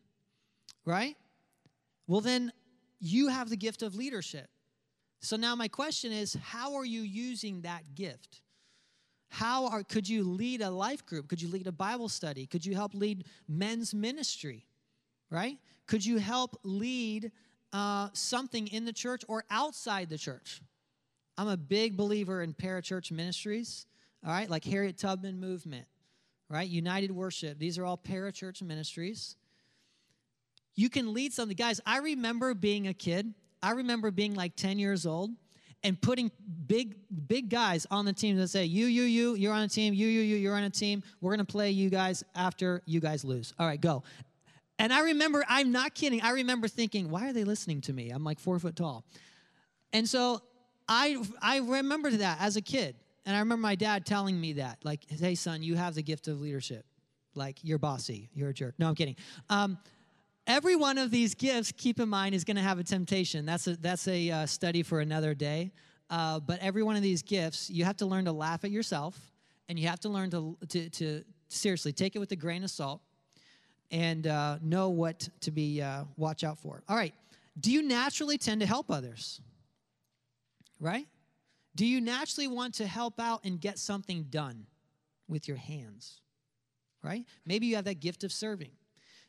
[0.85, 1.15] right?
[2.07, 2.51] Well, then
[2.99, 4.49] you have the gift of leadership.
[5.21, 8.41] So now my question is how are you using that gift?
[9.29, 11.27] How are, could you lead a life group?
[11.27, 12.45] Could you lead a Bible study?
[12.47, 14.65] Could you help lead men's ministry?
[15.29, 15.57] Right?
[15.85, 17.31] Could you help lead
[17.71, 20.61] uh, something in the church or outside the church?
[21.37, 23.85] I'm a big believer in parachurch ministries,
[24.25, 25.85] all right, like Harriet Tubman Movement,
[26.49, 26.67] right?
[26.67, 27.57] United Worship.
[27.57, 29.37] These are all parachurch ministries.
[30.75, 31.55] You can lead something.
[31.55, 33.33] Guys, I remember being a kid.
[33.61, 35.31] I remember being like 10 years old
[35.83, 36.31] and putting
[36.67, 36.95] big
[37.27, 39.93] big guys on the team that say you you you you're on a team.
[39.93, 41.03] You you you you're on a team.
[41.21, 43.53] We're going to play you guys after you guys lose.
[43.59, 44.03] All right go.
[44.77, 48.09] And i remember i'm not kidding i remember thinking why are they listening to me?
[48.09, 49.05] I'm like four foot tall.
[49.93, 50.41] And so
[50.87, 52.95] i i remember that as a kid.
[53.25, 56.27] And i remember my dad telling me that like hey son you have the gift
[56.27, 56.85] of leadership.
[57.35, 58.29] Like you're bossy.
[58.33, 58.75] You're a jerk.
[58.79, 59.15] No i'm kidding.
[59.49, 59.77] Um,
[60.49, 63.45] every one of these gifts keep in mind is going to have a temptation.
[63.45, 65.71] That's a that's a uh, study for another day.
[66.09, 69.31] Uh, but every one of these gifts you have to learn to laugh at yourself
[69.69, 72.71] and you have to learn to, to, to seriously take it with a grain of
[72.71, 73.01] salt
[73.91, 76.81] and uh, know what to be uh, watch out for.
[76.89, 77.13] All right.
[77.59, 79.39] Do you naturally tend to help others?
[80.79, 81.07] Right?
[81.75, 84.65] Do you naturally want to help out and get something done
[85.27, 86.21] with your hands?
[87.03, 87.25] Right?
[87.45, 88.71] Maybe you have that gift of serving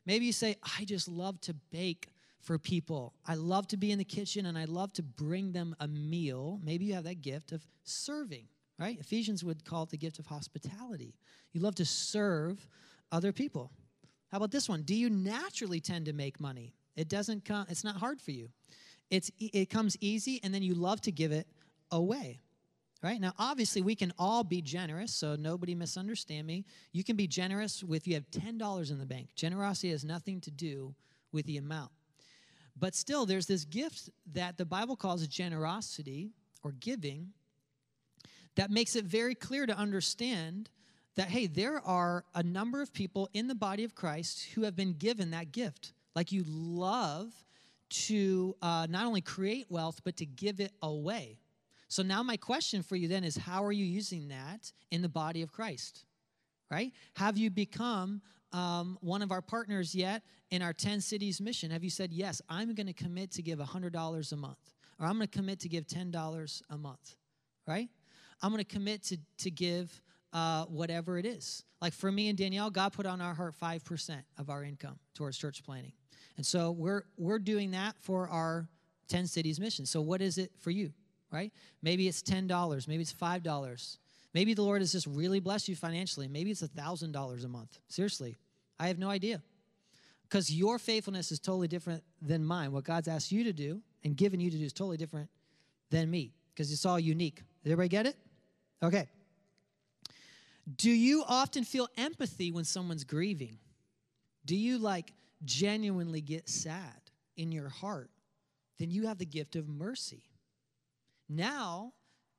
[0.07, 2.09] Maybe you say, I just love to bake
[2.41, 3.15] for people.
[3.27, 6.59] I love to be in the kitchen and I love to bring them a meal.
[6.65, 8.47] Maybe you have that gift of serving,
[8.79, 8.99] right?
[8.99, 11.15] Ephesians would call it the gift of hospitality.
[11.53, 12.67] You love to serve
[13.13, 13.71] other people.
[14.31, 14.83] How about this one?
[14.83, 16.73] Do you naturally tend to make money?
[16.97, 18.49] It doesn't come, it's not hard for you.
[19.11, 21.47] It's, it comes easy and then you love to give it
[21.91, 22.41] away
[23.03, 23.21] right?
[23.21, 26.65] Now obviously we can all be generous so nobody misunderstand me.
[26.93, 29.35] You can be generous with you have $10 in the bank.
[29.35, 30.95] Generosity has nothing to do
[31.33, 31.91] with the amount.
[32.79, 36.31] But still there's this gift that the bible calls generosity
[36.63, 37.29] or giving
[38.57, 40.71] that makes it very clear to understand
[41.17, 44.77] that hey there are a number of people in the body of christ who have
[44.77, 45.93] been given that gift.
[46.15, 47.33] Like you love
[47.91, 51.39] to uh, not only create wealth but to give it away
[51.91, 55.09] so now my question for you then is how are you using that in the
[55.09, 56.05] body of Christ?
[56.70, 56.93] Right?
[57.16, 58.22] Have you become
[58.53, 60.22] um, one of our partners yet
[60.53, 61.72] in our 10 cities mission?
[61.72, 65.16] Have you said, yes, I'm going to commit to give $100 a month, or I'm
[65.16, 67.16] going to commit to give $10 a month,
[67.66, 67.88] right?
[68.41, 70.01] I'm going to commit to, to give
[70.32, 71.64] uh, whatever it is.
[71.82, 75.36] Like for me and Danielle, God put on our heart 5% of our income towards
[75.36, 75.93] church planning.
[76.36, 78.68] And so we're, we're doing that for our
[79.09, 79.86] 10 cities mission.
[79.86, 80.93] So what is it for you?
[81.33, 81.53] Right?
[81.83, 83.97] Maybe it's $10, maybe it's $5.
[84.33, 86.28] Maybe the Lord has just really blessed you financially.
[86.28, 87.78] Maybe it's $1,000 a month.
[87.89, 88.37] Seriously,
[88.78, 89.43] I have no idea.
[90.22, 92.70] Because your faithfulness is totally different than mine.
[92.70, 95.28] What God's asked you to do and given you to do is totally different
[95.91, 97.43] than me because it's all unique.
[97.64, 98.16] Did everybody get it?
[98.83, 99.09] Okay.
[100.76, 103.59] Do you often feel empathy when someone's grieving?
[104.45, 105.12] Do you like
[105.45, 107.01] genuinely get sad
[107.37, 108.11] in your heart?
[108.78, 110.22] Then you have the gift of mercy.
[111.31, 111.93] Now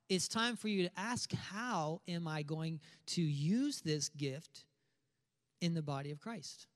[0.10, 4.66] it's time for you to ask how am I going to use this gift
[5.62, 6.68] in the body of Christ?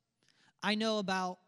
[0.63, 1.39] I know about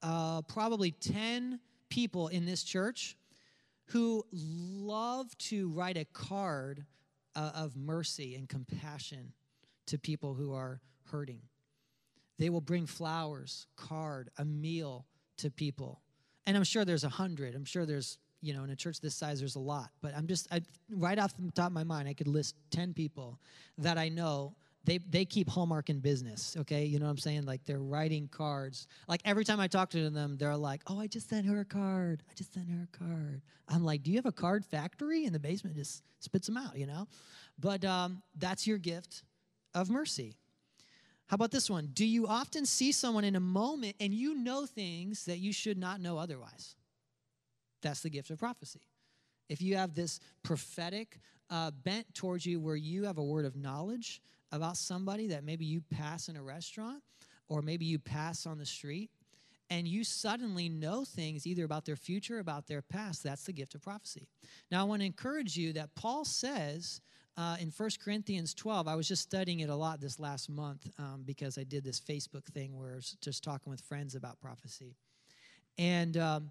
[0.00, 1.58] uh, probably 10
[1.90, 3.16] people in this church
[3.86, 6.86] who love to write a card
[7.34, 9.32] uh, of mercy and compassion
[9.88, 10.80] to people who are
[11.10, 11.40] hurting.
[12.38, 15.06] They will bring flowers, card, a meal
[15.38, 16.02] to people.
[16.46, 17.56] And I'm sure there's a hundred.
[17.56, 19.90] I'm sure there's you know, in a church this size, there's a lot.
[20.00, 22.94] But I'm just, I, right off the top of my mind, I could list 10
[22.94, 23.38] people
[23.78, 24.54] that I know.
[24.84, 26.84] They, they keep Hallmark in business, okay?
[26.84, 27.44] You know what I'm saying?
[27.44, 28.86] Like they're writing cards.
[29.06, 31.64] Like every time I talk to them, they're like, oh, I just sent her a
[31.64, 32.22] card.
[32.30, 33.42] I just sent her a card.
[33.68, 35.76] I'm like, do you have a card factory in the basement?
[35.76, 37.06] Just spits them out, you know?
[37.58, 39.24] But um, that's your gift
[39.74, 40.36] of mercy.
[41.26, 41.90] How about this one?
[41.92, 45.76] Do you often see someone in a moment and you know things that you should
[45.76, 46.76] not know otherwise?
[47.82, 48.80] That's the gift of prophecy.
[49.48, 51.20] If you have this prophetic
[51.50, 54.20] uh, bent towards you where you have a word of knowledge
[54.52, 57.02] about somebody that maybe you pass in a restaurant
[57.48, 59.10] or maybe you pass on the street
[59.70, 63.52] and you suddenly know things either about their future or about their past that's the
[63.52, 64.26] gift of prophecy
[64.70, 67.02] now i want to encourage you that paul says
[67.38, 68.88] uh, in 1 Corinthians 12.
[68.88, 72.00] I was just studying it a lot this last month um, because I did this
[72.00, 74.96] Facebook thing where I was just talking with friends about prophecy.
[75.78, 76.50] And um,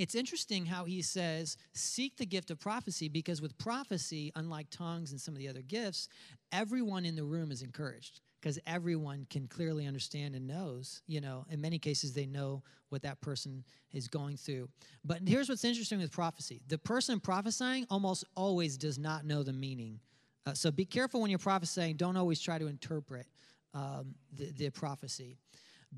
[0.00, 5.12] it's interesting how he says, seek the gift of prophecy because with prophecy, unlike tongues
[5.12, 6.08] and some of the other gifts,
[6.52, 11.44] everyone in the room is encouraged because everyone can clearly understand and knows, you know,
[11.50, 14.70] in many cases they know what that person is going through.
[15.04, 19.52] But here's what's interesting with prophecy the person prophesying almost always does not know the
[19.52, 20.00] meaning.
[20.46, 23.26] Uh, so be careful when you're prophesying, don't always try to interpret
[23.74, 25.36] um, the, the prophecy.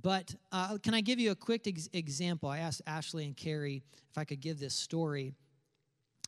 [0.01, 2.49] But uh, can I give you a quick ex- example?
[2.49, 5.35] I asked Ashley and Carrie if I could give this story.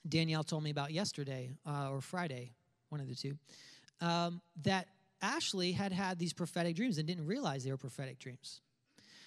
[0.06, 2.52] Danielle told me about yesterday uh, or Friday,
[2.90, 3.38] one of the two,
[4.00, 4.88] um, that
[5.22, 8.60] Ashley had had these prophetic dreams and didn't realize they were prophetic dreams.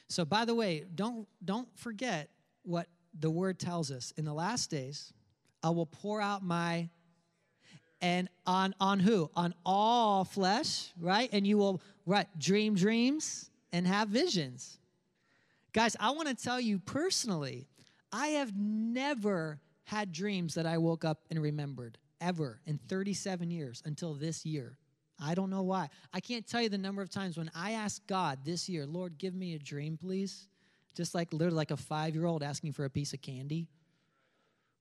[0.07, 2.29] So, by the way, don't don't forget
[2.63, 2.87] what
[3.19, 4.13] the word tells us.
[4.17, 5.11] In the last days,
[5.63, 6.89] I will pour out my
[7.99, 9.31] and on on who?
[9.35, 11.29] On all flesh, right?
[11.33, 14.79] And you will right dream dreams and have visions.
[15.73, 17.67] Guys, I want to tell you personally,
[18.11, 23.81] I have never had dreams that I woke up and remembered ever in 37 years
[23.85, 24.77] until this year.
[25.19, 25.89] I don't know why.
[26.13, 29.17] I can't tell you the number of times when I asked God this year, Lord,
[29.17, 30.47] give me a dream, please.
[30.95, 33.67] Just like literally like a five year old asking for a piece of candy.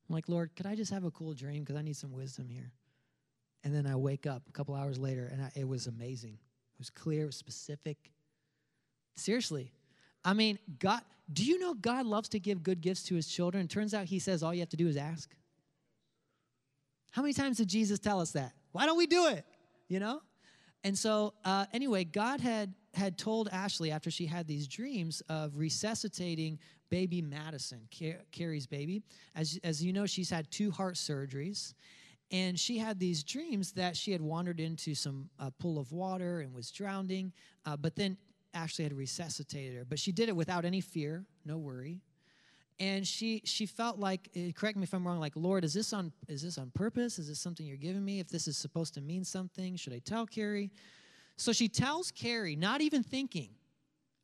[0.08, 1.62] I'm like, Lord, could I just have a cool dream?
[1.62, 2.72] Because I need some wisdom here.
[3.64, 6.34] And then I wake up a couple hours later and I, it was amazing.
[6.34, 8.12] It was clear, it was specific.
[9.16, 9.72] Seriously.
[10.24, 11.00] I mean, God,
[11.32, 13.68] do you know God loves to give good gifts to his children?
[13.68, 15.34] Turns out he says all you have to do is ask.
[17.10, 18.52] How many times did Jesus tell us that?
[18.72, 19.44] Why don't we do it?
[19.88, 20.20] You know?
[20.84, 25.56] And so, uh, anyway, God had had told Ashley after she had these dreams of
[25.56, 26.58] resuscitating
[26.88, 29.02] baby Madison, Car- Carrie's baby.
[29.34, 31.74] As, as you know, she's had two heart surgeries.
[32.32, 36.40] And she had these dreams that she had wandered into some uh, pool of water
[36.40, 37.32] and was drowning.
[37.64, 38.16] Uh, but then
[38.56, 39.84] Ashley had resuscitated her.
[39.84, 42.00] But she did it without any fear, no worry.
[42.78, 45.92] And she she felt like, eh, correct me if I'm wrong, like Lord, is this
[45.92, 47.18] on is this on purpose?
[47.18, 48.20] Is this something you're giving me?
[48.20, 50.70] If this is supposed to mean something, should I tell Carrie?
[51.36, 53.50] So she tells Carrie, not even thinking,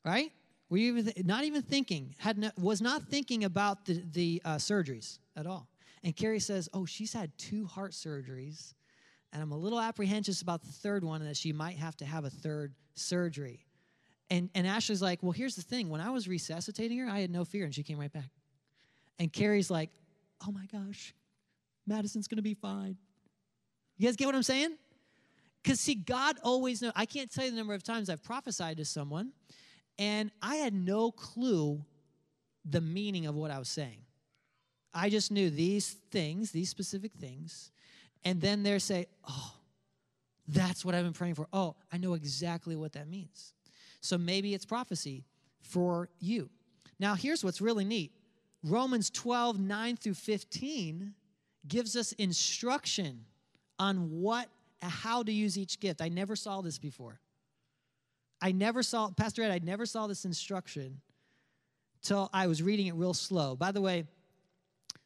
[0.04, 0.32] right?
[0.68, 2.14] Were you even th- not even thinking?
[2.18, 5.68] Had no, was not thinking about the the uh, surgeries at all.
[6.04, 8.74] And Carrie says, "Oh, she's had two heart surgeries,
[9.32, 12.04] and I'm a little apprehensive about the third one, and that she might have to
[12.04, 13.64] have a third surgery."
[14.32, 15.90] And and Ashley's like, "Well, here's the thing.
[15.90, 18.30] When I was resuscitating her, I had no fear, and she came right back."
[19.18, 19.90] And Carrie's like,
[20.46, 21.14] "Oh my gosh,
[21.86, 22.96] Madison's gonna be fine."
[23.98, 24.78] You guys get what I'm saying?
[25.62, 26.92] Because see, God always knows.
[26.96, 29.32] I can't tell you the number of times I've prophesied to someone,
[29.98, 31.84] and I had no clue
[32.64, 33.98] the meaning of what I was saying.
[34.94, 37.70] I just knew these things, these specific things,
[38.24, 39.56] and then they say, "Oh,
[40.48, 43.52] that's what I've been praying for." Oh, I know exactly what that means.
[44.02, 45.24] So maybe it's prophecy
[45.60, 46.50] for you.
[46.98, 48.12] Now, here's what's really neat.
[48.64, 51.14] Romans 12, 9 through 15
[51.66, 53.24] gives us instruction
[53.78, 54.48] on what
[54.80, 56.02] how to use each gift.
[56.02, 57.20] I never saw this before.
[58.40, 61.00] I never saw, Pastor Ed, I never saw this instruction
[62.02, 63.54] till I was reading it real slow.
[63.54, 64.04] By the way,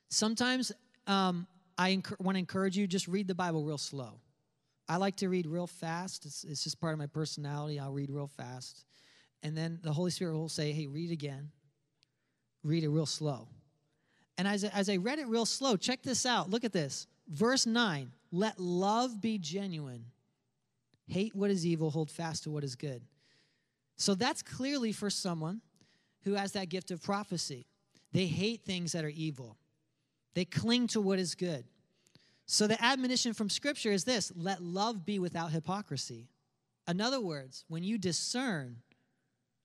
[0.08, 0.72] sometimes
[1.06, 1.46] um,
[1.76, 4.20] I want to encourage you, just read the Bible real slow.
[4.88, 6.26] I like to read real fast.
[6.26, 7.78] It's, it's just part of my personality.
[7.78, 8.84] I'll read real fast.
[9.42, 11.50] And then the Holy Spirit will say, hey, read again.
[12.62, 13.48] Read it real slow.
[14.38, 16.50] And as, as I read it real slow, check this out.
[16.50, 17.06] Look at this.
[17.28, 20.06] Verse 9 let love be genuine.
[21.06, 23.02] Hate what is evil, hold fast to what is good.
[23.96, 25.62] So that's clearly for someone
[26.24, 27.66] who has that gift of prophecy.
[28.12, 29.56] They hate things that are evil,
[30.34, 31.64] they cling to what is good.
[32.46, 36.28] So the admonition from Scripture is this let love be without hypocrisy.
[36.88, 38.76] In other words, when you discern,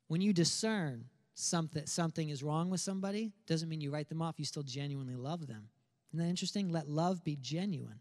[0.08, 1.06] when you discern
[1.36, 5.16] something, something is wrong with somebody, doesn't mean you write them off, you still genuinely
[5.16, 5.70] love them.
[6.12, 6.72] Isn't that interesting?
[6.72, 8.00] Let love be genuine.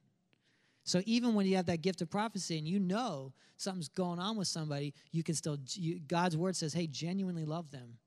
[0.85, 4.37] So even when you have that gift of prophecy and you know something's going on
[4.37, 7.99] with somebody, you can still, you, God's word says, hey, genuinely love them,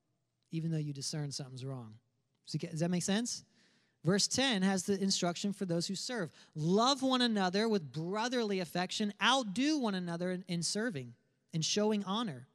[0.52, 1.94] even though you discern something's wrong.
[2.52, 3.46] Does that make sense?
[4.04, 9.14] Verse 10 has the instruction for those who serve love one another with brotherly affection,
[9.24, 11.14] outdo one another in, in serving
[11.54, 12.48] and showing honor.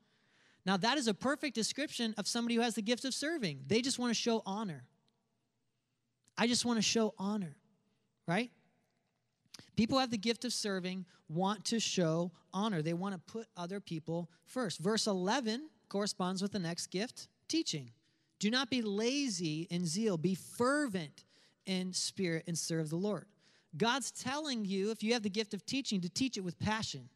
[0.66, 3.61] Now, that is a perfect description of somebody who has the gift of serving.
[3.66, 4.85] They just want to show honor.
[6.37, 7.57] I just want to show honor,
[8.27, 8.51] right?
[9.77, 12.83] People who have the gift of serving want to show honor.
[12.83, 14.81] They want to put other people first.
[14.81, 17.91] Verse 11 corresponds with the next gift teaching.
[18.39, 21.25] Do not be lazy in zeal, be fervent
[21.69, 23.27] in spirit and serve the Lord.
[23.77, 27.09] God's telling you, if you have the gift of teaching, to teach it with passion,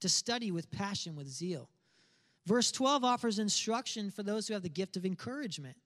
[0.00, 1.70] to study with passion, with zeal.
[2.44, 5.76] Verse 12 offers instruction for those who have the gift of encouragement.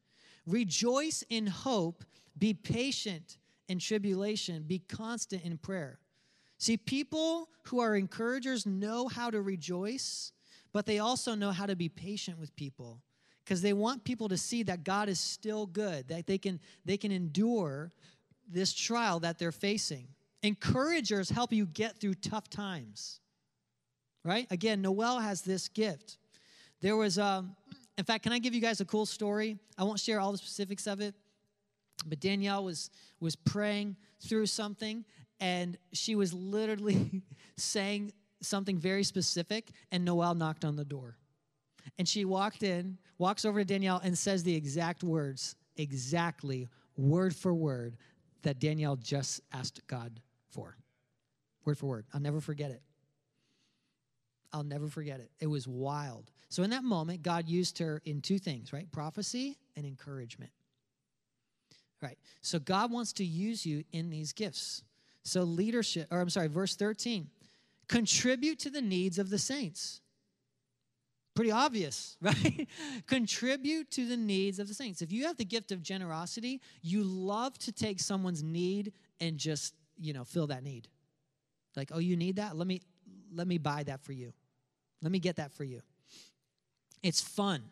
[0.47, 2.02] Rejoice in hope,
[2.38, 3.36] be patient
[3.68, 5.98] in tribulation, be constant in prayer.
[6.59, 10.32] See, people who are encouragers know how to rejoice,
[10.72, 13.02] but they also know how to be patient with people
[13.47, 16.97] because they want people to see that God is still good, that they can, they
[16.97, 17.93] can endure
[18.51, 20.09] this trial that they're facing.
[20.43, 23.20] Encouragers help you get through tough times,
[24.24, 24.48] right?
[24.51, 26.18] Again, Noel has this gift.
[26.81, 27.55] There was, um,
[27.97, 29.59] in fact, can I give you guys a cool story?
[29.78, 31.14] I won't share all the specifics of it,
[32.05, 32.90] but Danielle was
[33.20, 35.05] was praying through something,
[35.40, 37.23] and she was literally
[37.56, 38.12] saying
[38.43, 41.16] something very specific, and Noel knocked on the door.
[41.98, 47.34] And she walked in, walks over to Danielle, and says the exact words, exactly word
[47.34, 47.96] for word,
[48.42, 50.76] that Danielle just asked God for.
[51.64, 52.06] Word for word.
[52.14, 52.82] I'll never forget it.
[54.52, 55.30] I'll never forget it.
[55.40, 56.30] It was wild.
[56.48, 58.90] So, in that moment, God used her in two things, right?
[58.92, 60.52] Prophecy and encouragement.
[62.00, 62.18] Right.
[62.40, 64.82] So, God wants to use you in these gifts.
[65.24, 67.28] So, leadership, or I'm sorry, verse 13
[67.88, 70.00] contribute to the needs of the saints.
[71.36, 72.66] Pretty obvious, right?
[73.06, 75.02] contribute to the needs of the saints.
[75.02, 79.74] If you have the gift of generosity, you love to take someone's need and just,
[80.00, 80.88] you know, fill that need.
[81.76, 82.56] Like, oh, you need that?
[82.56, 82.80] Let me
[83.34, 84.32] let me buy that for you.
[85.02, 85.82] Let me get that for you.
[87.02, 87.62] It's fun.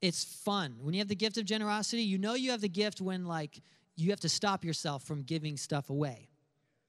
[0.00, 0.76] It's fun.
[0.80, 3.60] When you have the gift of generosity, you know you have the gift when like
[3.96, 6.28] you have to stop yourself from giving stuff away.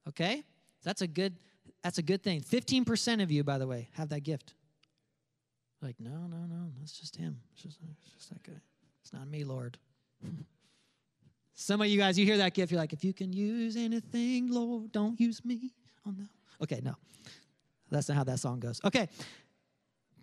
[0.07, 0.43] Okay?
[0.83, 1.35] That's a good
[1.83, 2.41] that's a good thing.
[2.41, 4.53] 15% of you, by the way, have that gift.
[5.85, 7.37] Like, no, no, no, that's just him.
[7.53, 8.59] It's just, it's just that guy.
[9.03, 9.77] It's not me, Lord.
[11.53, 14.51] Some of you guys, you hear that gift, you're like, if you can use anything,
[14.51, 15.75] Lord, don't use me.
[16.07, 16.25] Oh no.
[16.63, 16.95] Okay, no.
[17.91, 18.81] That's not how that song goes.
[18.83, 19.07] Okay.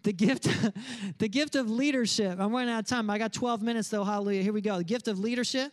[0.02, 0.48] The gift,
[1.18, 2.40] the gift of leadership.
[2.40, 3.08] I'm running out of time.
[3.08, 4.02] I got 12 minutes though.
[4.02, 4.42] Hallelujah.
[4.42, 4.78] Here we go.
[4.78, 5.72] The gift of leadership.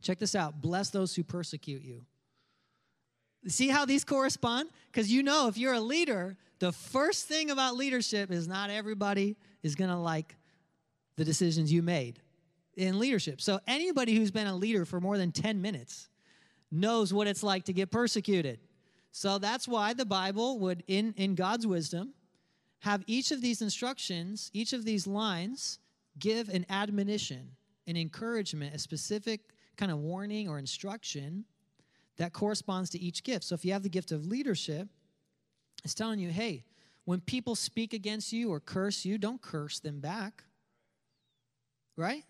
[0.00, 0.62] Check this out.
[0.62, 2.06] Bless those who persecute you.
[3.46, 4.70] See how these correspond?
[4.86, 9.36] Because you know, if you're a leader, the first thing about leadership is not everybody
[9.62, 10.34] is going to like
[11.16, 12.20] the decisions you made
[12.74, 13.42] in leadership.
[13.42, 16.08] So, anybody who's been a leader for more than 10 minutes
[16.72, 18.60] knows what it's like to get persecuted.
[19.12, 22.14] So, that's why the Bible would, in, in God's wisdom,
[22.78, 25.80] have each of these instructions, each of these lines,
[26.18, 27.50] give an admonition,
[27.86, 29.40] an encouragement, a specific
[29.76, 31.44] kind of warning or instruction
[32.16, 33.44] that corresponds to each gift.
[33.44, 34.88] So if you have the gift of leadership,
[35.84, 36.64] it's telling you, hey,
[37.04, 40.44] when people speak against you or curse you, don't curse them back.
[41.96, 42.24] Right?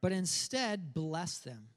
[0.00, 1.68] But instead, bless them.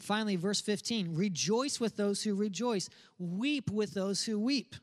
[0.00, 2.88] Finally, verse 15 rejoice with those who rejoice,
[3.18, 4.74] weep with those who weep.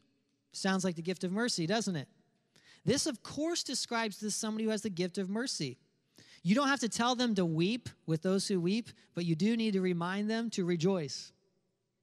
[0.52, 2.08] Sounds like the gift of mercy, doesn't it?
[2.86, 5.78] This, of course, describes this somebody who has the gift of mercy.
[6.44, 9.58] You don't have to tell them to weep with those who weep, but you do
[9.58, 11.32] need to remind them to rejoice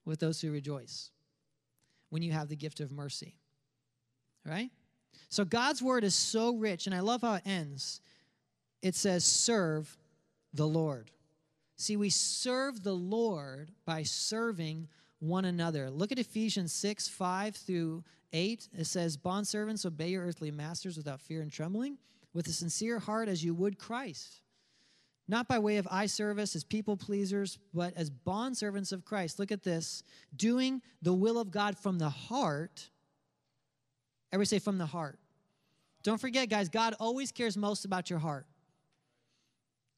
[0.04, 1.10] with those who rejoice
[2.12, 3.38] when you have the gift of mercy.
[4.44, 4.68] Right?
[5.30, 8.02] So God's word is so rich, and I love how it ends.
[8.82, 9.96] It says, serve
[10.52, 11.10] the Lord.
[11.76, 14.88] See, we serve the Lord by serving
[15.20, 15.88] one another.
[15.88, 18.68] Look at Ephesians 6 5 through 8.
[18.76, 21.96] It says, Bondservants, obey your earthly masters without fear and trembling
[22.34, 24.42] with a sincere heart as you would Christ.
[25.32, 29.38] Not by way of eye service as people pleasers, but as bondservants of Christ.
[29.38, 30.02] Look at this
[30.36, 32.90] doing the will of God from the heart.
[34.30, 35.18] Everybody say from the heart.
[36.02, 38.44] Don't forget, guys, God always cares most about your heart.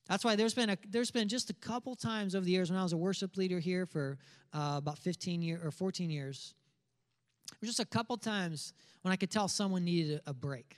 [0.09, 2.79] That's why there's been a, there's been just a couple times over the years when
[2.79, 4.19] I was a worship leader here for
[4.53, 6.55] uh, about 15 years or 14 years.
[7.61, 10.77] Just a couple times when I could tell someone needed a, a break,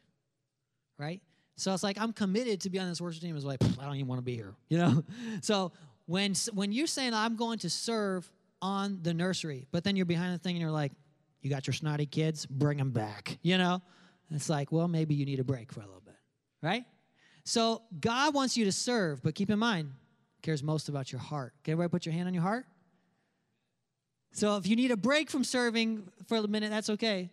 [0.99, 1.21] right?
[1.57, 3.35] So it's like I'm committed to be on this worship team.
[3.35, 5.05] It's like I don't even want to be here, you know.
[5.43, 5.73] So
[6.07, 8.31] when when you're saying I'm going to serve
[8.63, 10.93] on the nursery, but then you're behind the thing and you're like,
[11.41, 13.83] you got your snotty kids, bring them back, you know.
[14.31, 16.17] It's like, well, maybe you need a break for a little bit,
[16.63, 16.85] right?
[17.45, 19.93] So God wants you to serve, but keep in mind,
[20.43, 21.55] cares most about your heart.
[21.63, 22.67] Can everybody put your hand on your heart?
[24.33, 27.31] So if you need a break from serving for a minute, that's okay.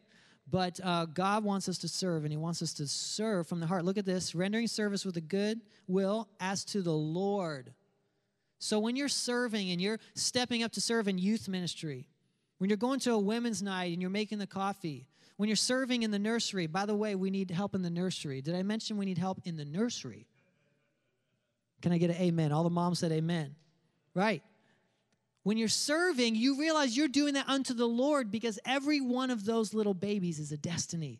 [0.49, 3.67] But uh, God wants us to serve, and He wants us to serve from the
[3.67, 3.85] heart.
[3.85, 7.73] Look at this rendering service with a good will as to the Lord.
[8.59, 12.07] So when you're serving and you're stepping up to serve in youth ministry,
[12.57, 15.07] when you're going to a women's night and you're making the coffee,
[15.37, 18.41] when you're serving in the nursery, by the way, we need help in the nursery.
[18.41, 20.27] Did I mention we need help in the nursery?
[21.81, 22.51] Can I get an amen?
[22.51, 23.55] All the moms said amen.
[24.13, 24.43] Right.
[25.43, 29.45] When you're serving, you realize you're doing that unto the Lord because every one of
[29.45, 31.19] those little babies is a destiny,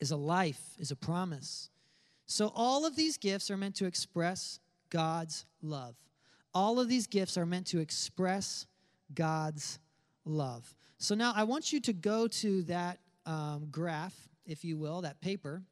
[0.00, 1.68] is a life, is a promise.
[2.26, 4.60] So all of these gifts are meant to express
[4.90, 5.94] God's love.
[6.54, 8.66] All of these gifts are meant to express
[9.14, 9.78] God's
[10.24, 10.74] love.
[10.98, 14.14] So now I want you to go to that um, graph,
[14.46, 15.62] if you will, that paper.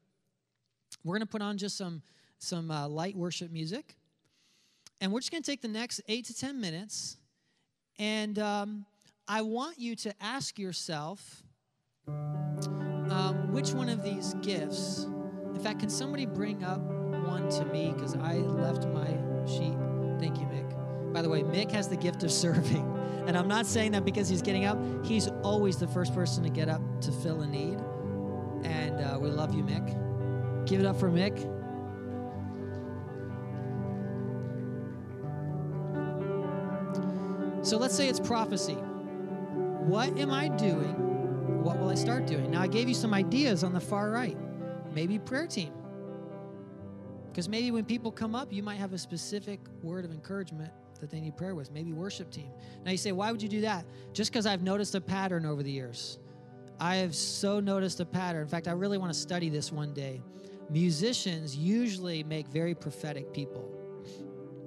[1.05, 2.03] We're going to put on just some
[2.39, 3.97] some uh, light worship music,
[5.01, 7.17] and we're just going to take the next eight to ten minutes,
[7.99, 8.87] and um,
[9.29, 11.43] I want you to ask yourself
[12.09, 15.07] um, which one of these gifts.
[15.55, 16.81] In fact, can somebody bring up
[17.27, 19.07] one to me because I left my
[19.47, 19.77] sheet.
[20.19, 21.13] Thank you, Mick.
[21.13, 22.93] By the way, Mick has the gift of serving.
[23.27, 24.79] And I'm not saying that because he's getting up.
[25.05, 27.79] He's always the first person to get up to fill a need.
[28.63, 30.67] And uh, we love you, Mick.
[30.67, 31.53] Give it up for Mick.
[37.67, 38.75] So let's say it's prophecy.
[38.75, 41.65] What am I doing?
[41.65, 42.53] What will I start doing?
[42.53, 44.39] Now, I gave you some ideas on the far right.
[44.95, 45.73] Maybe prayer team.
[47.29, 50.71] Because maybe when people come up, you might have a specific word of encouragement
[51.01, 51.73] that they need prayer with.
[51.73, 52.53] Maybe worship team.
[52.85, 53.85] Now you say, why would you do that?
[54.13, 56.21] Just because I've noticed a pattern over the years.
[56.79, 58.43] I have so noticed a pattern.
[58.43, 60.23] In fact, I really want to study this one day.
[60.71, 63.76] Musicians usually make very prophetic people.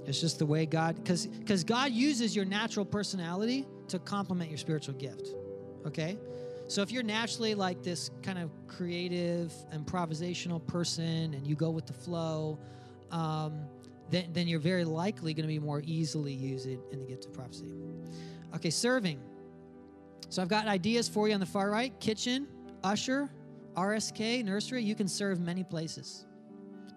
[0.10, 4.57] It's just the way God, because because God uses your natural personality to complement your
[4.57, 5.30] spiritual gift.
[5.86, 6.18] Okay?
[6.68, 11.86] So if you're naturally like this kind of creative, improvisational person and you go with
[11.88, 12.60] the flow,
[13.11, 13.61] um,
[14.11, 17.34] then, then you're very likely going to be more easily used in the gift of
[17.34, 17.73] prophecy.
[18.56, 19.19] Okay, serving.
[20.30, 22.48] So I've got ideas for you on the far right kitchen,
[22.84, 23.30] usher,
[23.76, 24.84] RSK, nursery.
[24.84, 26.26] You can serve many places.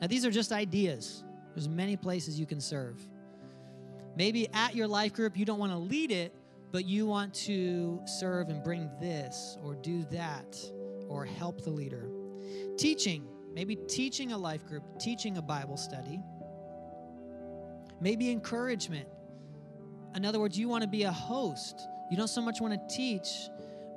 [0.00, 1.24] Now, these are just ideas.
[1.54, 3.00] There's many places you can serve.
[4.16, 6.34] Maybe at your life group, you don't want to lead it,
[6.70, 10.58] but you want to serve and bring this or do that
[11.08, 12.08] or help the leader.
[12.76, 16.20] Teaching, maybe teaching a life group, teaching a Bible study.
[18.00, 19.08] Maybe encouragement.
[20.14, 21.86] In other words, you want to be a host.
[22.10, 23.48] You don't so much want to teach,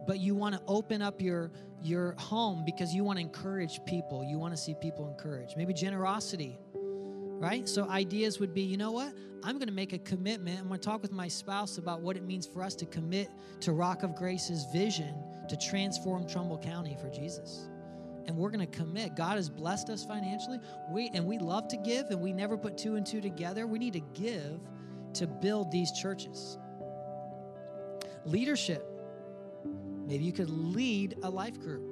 [0.05, 1.51] but you want to open up your
[1.81, 4.23] your home because you want to encourage people.
[4.23, 5.55] You want to see people encouraged.
[5.57, 6.57] Maybe generosity
[7.39, 7.67] right?
[7.67, 9.13] So ideas would be, you know what?
[9.43, 10.59] I'm going to make a commitment.
[10.59, 13.29] I'm going to talk with my spouse about what it means for us to commit
[13.61, 15.13] to Rock of Grace's vision
[15.49, 17.69] to transform Trumbull County for Jesus.
[18.25, 19.15] And we're going to commit.
[19.15, 20.59] God has blessed us financially.
[20.89, 23.67] We and we love to give and we never put two and two together.
[23.67, 24.59] We need to give
[25.13, 26.57] to build these churches.
[28.25, 28.83] Leadership.
[30.07, 31.87] Maybe you could lead a life group.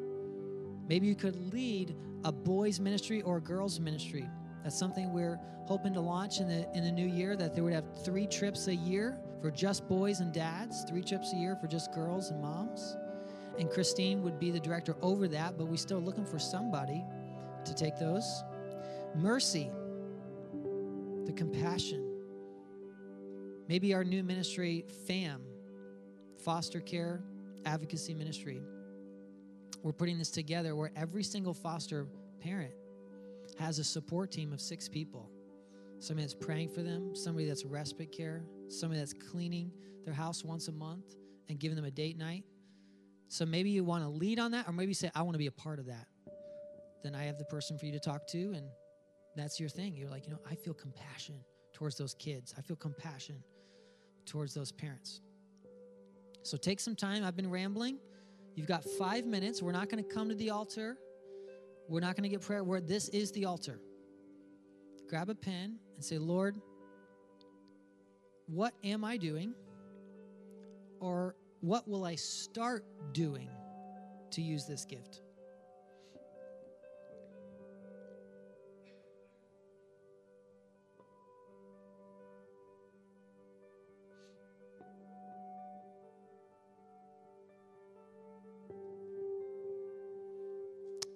[0.88, 4.28] Maybe you could lead a boys ministry or a girls ministry
[4.64, 7.36] that's something we're hoping to launch in the in the new year.
[7.36, 11.34] That they would have three trips a year for just boys and dads, three trips
[11.34, 12.96] a year for just girls and moms.
[13.60, 17.04] And Christine would be the director over that, but we're still looking for somebody
[17.66, 18.44] to take those.
[19.16, 19.70] Mercy,
[21.26, 22.10] the compassion.
[23.68, 25.42] Maybe our new ministry, FAM,
[26.44, 27.22] foster care
[27.66, 28.62] advocacy ministry.
[29.84, 32.08] We're putting this together where every single foster
[32.40, 32.74] parent
[33.64, 35.30] has a support team of six people
[36.04, 39.72] somebody that's praying for them, somebody that's respite care, somebody that's cleaning
[40.04, 41.16] their house once a month
[41.48, 42.44] and giving them a date night.
[43.30, 45.48] So maybe you want to lead on that, or maybe say, I want to be
[45.48, 46.08] a part of that.
[47.04, 48.68] Then I have the person for you to talk to, and
[49.38, 49.96] that's your thing.
[49.96, 51.36] You're like, you know, I feel compassion
[51.72, 53.42] towards those kids, I feel compassion
[54.26, 55.22] towards those parents.
[56.44, 57.24] So take some time.
[57.24, 57.98] I've been rambling.
[58.56, 59.62] You've got five minutes.
[59.62, 60.98] We're not going to come to the altar.
[61.90, 63.80] We're not going to get prayer where this is the altar.
[65.10, 66.60] Grab a pen and say, Lord,
[68.48, 69.54] what am I doing?
[71.00, 73.50] Or what will I start doing
[74.32, 75.23] to use this gift?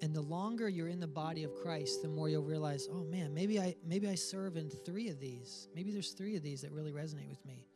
[0.07, 3.33] And the longer you're in the body of Christ, the more you'll realize, oh man,
[3.33, 5.67] maybe I maybe I serve in three of these.
[5.75, 7.67] Maybe there's three of these that really resonate with me.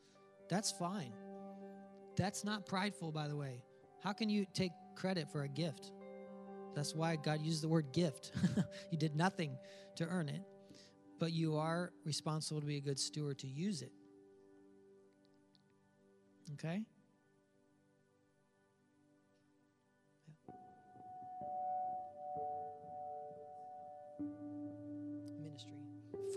[0.50, 1.12] That's fine.
[2.16, 3.66] That's not prideful, by the way.
[4.02, 5.92] How can you take credit for a gift?
[6.74, 8.32] That's why God used the word gift.
[8.92, 9.58] you did nothing
[9.98, 10.42] to earn it,
[11.20, 13.92] but you are responsible to be a good steward to use it.
[16.54, 16.84] Okay?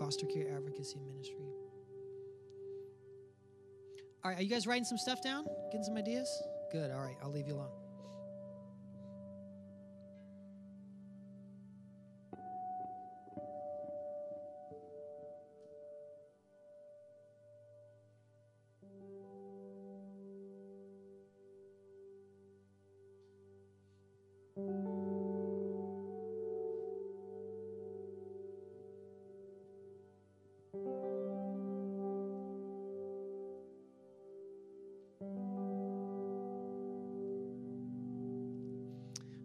[0.05, 1.47] Foster care advocacy ministry.
[4.23, 5.45] All right, are you guys writing some stuff down?
[5.71, 6.29] Getting some ideas?
[6.71, 6.91] Good.
[6.91, 7.84] All right, I'll leave you alone.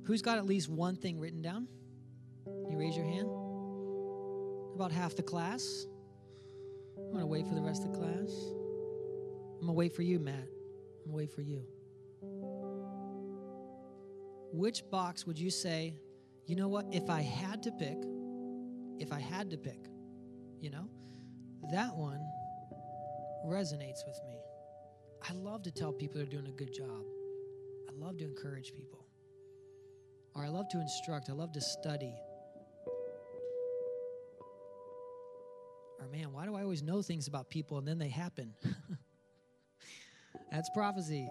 [0.05, 1.68] Who's got at least one thing written down?
[2.47, 3.28] You raise your hand.
[4.74, 5.86] About half the class.
[6.97, 8.32] I'm gonna wait for the rest of the class.
[9.60, 10.35] I'm gonna wait for you, Matt.
[10.35, 11.64] I'm gonna wait for you.
[14.52, 15.94] Which box would you say,
[16.47, 17.98] you know what, if I had to pick,
[18.98, 19.86] if I had to pick,
[20.60, 20.89] you know,
[21.72, 22.20] that one
[23.47, 24.39] resonates with me.
[25.28, 27.05] I love to tell people they're doing a good job.
[27.89, 29.06] I love to encourage people.
[30.41, 31.29] Or I love to instruct.
[31.29, 32.15] I love to study.
[36.01, 38.55] Or man, why do I always know things about people and then they happen?
[40.51, 41.29] That's prophecy.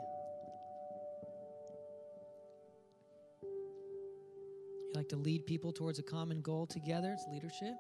[3.42, 7.74] You like to lead people towards a common goal together, it's leadership.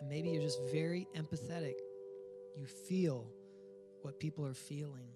[0.00, 1.74] And maybe you're just very empathetic.
[2.56, 3.30] You feel
[4.00, 5.10] what people are feeling.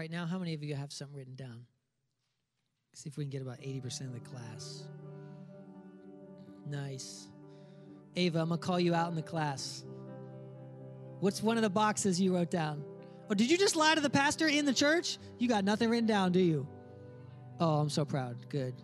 [0.00, 1.66] Right, now how many of you have something written down?
[2.94, 4.84] See if we can get about 80% of the class.
[6.66, 7.28] Nice.
[8.16, 9.84] Ava, I'm going to call you out in the class.
[11.20, 12.82] What's one of the boxes you wrote down?
[13.30, 15.18] Oh, did you just lie to the pastor in the church?
[15.38, 16.66] You got nothing written down, do you?
[17.60, 18.48] Oh, I'm so proud.
[18.48, 18.74] Good.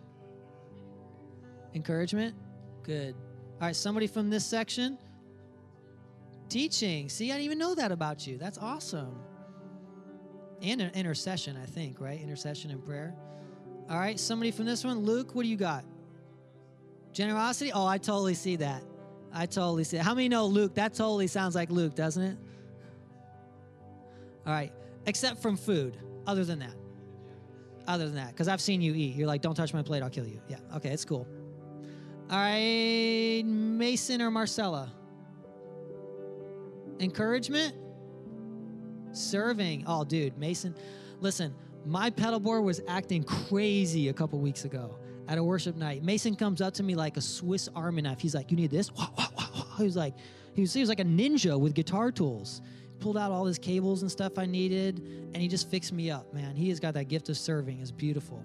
[1.73, 2.35] Encouragement?
[2.83, 3.15] Good.
[3.59, 4.99] All right, somebody from this section?
[6.47, 7.09] Teaching.
[7.09, 8.37] See, I didn't even know that about you.
[8.37, 9.19] That's awesome.
[10.61, 12.19] And an intercession, I think, right?
[12.19, 13.13] Intercession and prayer.
[13.89, 14.99] All right, somebody from this one.
[14.99, 15.85] Luke, what do you got?
[17.13, 17.71] Generosity?
[17.71, 18.83] Oh, I totally see that.
[19.33, 20.03] I totally see it.
[20.03, 20.75] How many know Luke?
[20.75, 22.37] That totally sounds like Luke, doesn't it?
[24.45, 24.71] All right,
[25.05, 25.97] except from food.
[26.25, 26.75] Other than that.
[27.87, 29.15] Other than that, because I've seen you eat.
[29.15, 30.41] You're like, don't touch my plate, I'll kill you.
[30.49, 31.25] Yeah, okay, it's cool.
[32.29, 34.91] All right, Mason or Marcella?
[36.99, 37.75] Encouragement?
[39.17, 39.83] Serving.
[39.87, 40.75] Oh, dude, Mason.
[41.19, 41.53] Listen,
[41.85, 46.03] my pedal board was acting crazy a couple weeks ago at a worship night.
[46.03, 48.19] Mason comes up to me like a Swiss Army knife.
[48.19, 49.77] He's like, "You need this?" Wah, wah, wah, wah.
[49.77, 50.15] He was like,
[50.53, 52.61] he was, he was like a ninja with guitar tools.
[52.99, 54.99] Pulled out all his cables and stuff I needed,
[55.33, 56.33] and he just fixed me up.
[56.33, 57.79] Man, he has got that gift of serving.
[57.79, 58.43] It's beautiful.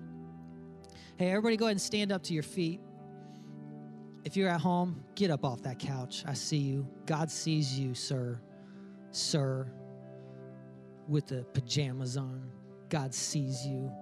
[1.16, 2.80] Hey, everybody, go ahead and stand up to your feet.
[4.24, 6.22] If you're at home, get up off that couch.
[6.26, 6.86] I see you.
[7.06, 8.38] God sees you, sir,
[9.10, 9.72] sir,
[11.12, 12.50] with the pajamas on.
[12.88, 13.92] God sees you.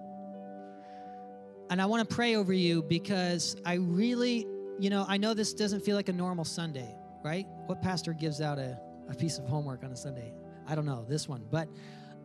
[1.69, 4.47] And I want to pray over you because I really,
[4.79, 7.45] you know, I know this doesn't feel like a normal Sunday, right?
[7.67, 8.79] What pastor gives out a,
[9.09, 10.33] a piece of homework on a Sunday?
[10.67, 11.43] I don't know, this one.
[11.51, 11.67] But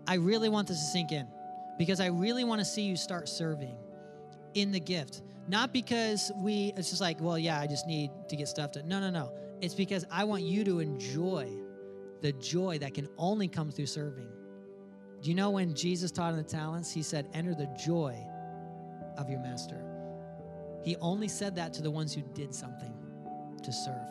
[0.07, 1.27] I really want this to sink in
[1.79, 3.77] because I really want to see you start serving
[4.55, 5.23] in the gift.
[5.49, 8.89] Not because we, it's just like, well, yeah, I just need to get stuff done.
[8.89, 9.33] No, no, no.
[9.61, 11.51] It's because I want you to enjoy
[12.21, 14.29] the joy that can only come through serving.
[15.27, 18.17] Do you know when Jesus taught in the talents, he said, enter the joy
[19.19, 19.83] of your master?
[20.85, 22.95] He only said that to the ones who did something
[23.61, 24.07] to serve.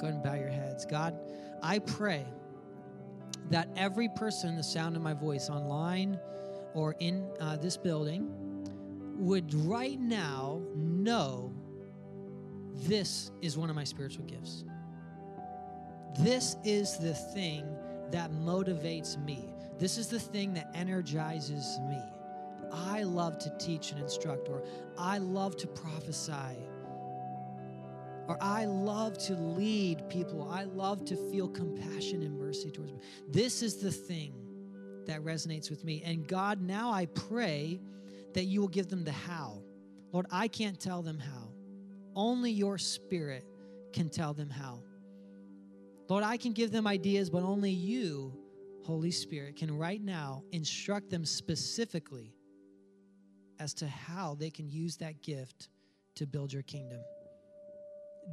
[0.00, 0.86] Go ahead and bow your heads.
[0.86, 1.14] God,
[1.62, 2.24] I pray
[3.50, 6.18] that every person, the sound of my voice online
[6.72, 8.26] or in uh, this building,
[9.18, 11.52] would right now know
[12.72, 14.64] this is one of my spiritual gifts.
[16.18, 17.76] This is the thing
[18.10, 19.53] that motivates me.
[19.78, 22.00] This is the thing that energizes me.
[22.72, 24.62] I love to teach and instruct, or
[24.98, 26.58] I love to prophesy,
[28.26, 30.48] or I love to lead people.
[30.50, 32.98] I love to feel compassion and mercy towards me.
[33.28, 34.32] This is the thing
[35.06, 36.02] that resonates with me.
[36.04, 37.80] And God, now I pray
[38.32, 39.62] that you will give them the how.
[40.12, 41.48] Lord, I can't tell them how.
[42.16, 43.44] Only your spirit
[43.92, 44.82] can tell them how.
[46.08, 48.32] Lord, I can give them ideas, but only you,
[48.84, 52.34] Holy Spirit, can right now instruct them specifically
[53.58, 55.68] as to how they can use that gift
[56.16, 57.00] to build your kingdom.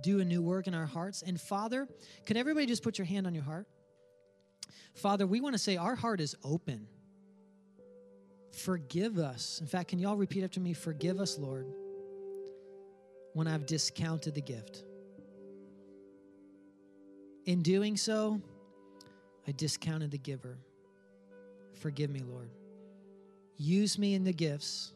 [0.02, 1.22] Do a new work in our hearts.
[1.22, 1.88] And Father,
[2.26, 3.68] could everybody just put your hand on your heart?
[4.95, 6.88] Father, we want to say our heart is open.
[8.52, 9.60] Forgive us.
[9.61, 10.73] In fact, can y'all repeat after me?
[10.73, 11.68] Forgive us, Lord,
[13.34, 14.84] when I've discounted the gift.
[17.45, 18.41] In doing so,
[19.48, 20.58] I discounted the giver.
[21.80, 22.50] Forgive me, Lord.
[23.58, 24.94] Use me in the gifts.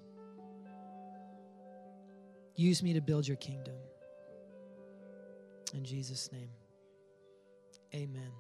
[2.56, 3.76] Use me to build your kingdom.
[5.74, 6.50] In Jesus' name,
[7.94, 8.32] amen.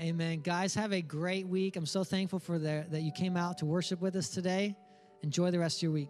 [0.00, 0.40] Amen.
[0.40, 1.76] Guys, have a great week.
[1.76, 4.74] I'm so thankful for the, that you came out to worship with us today.
[5.22, 6.08] Enjoy the rest of your week.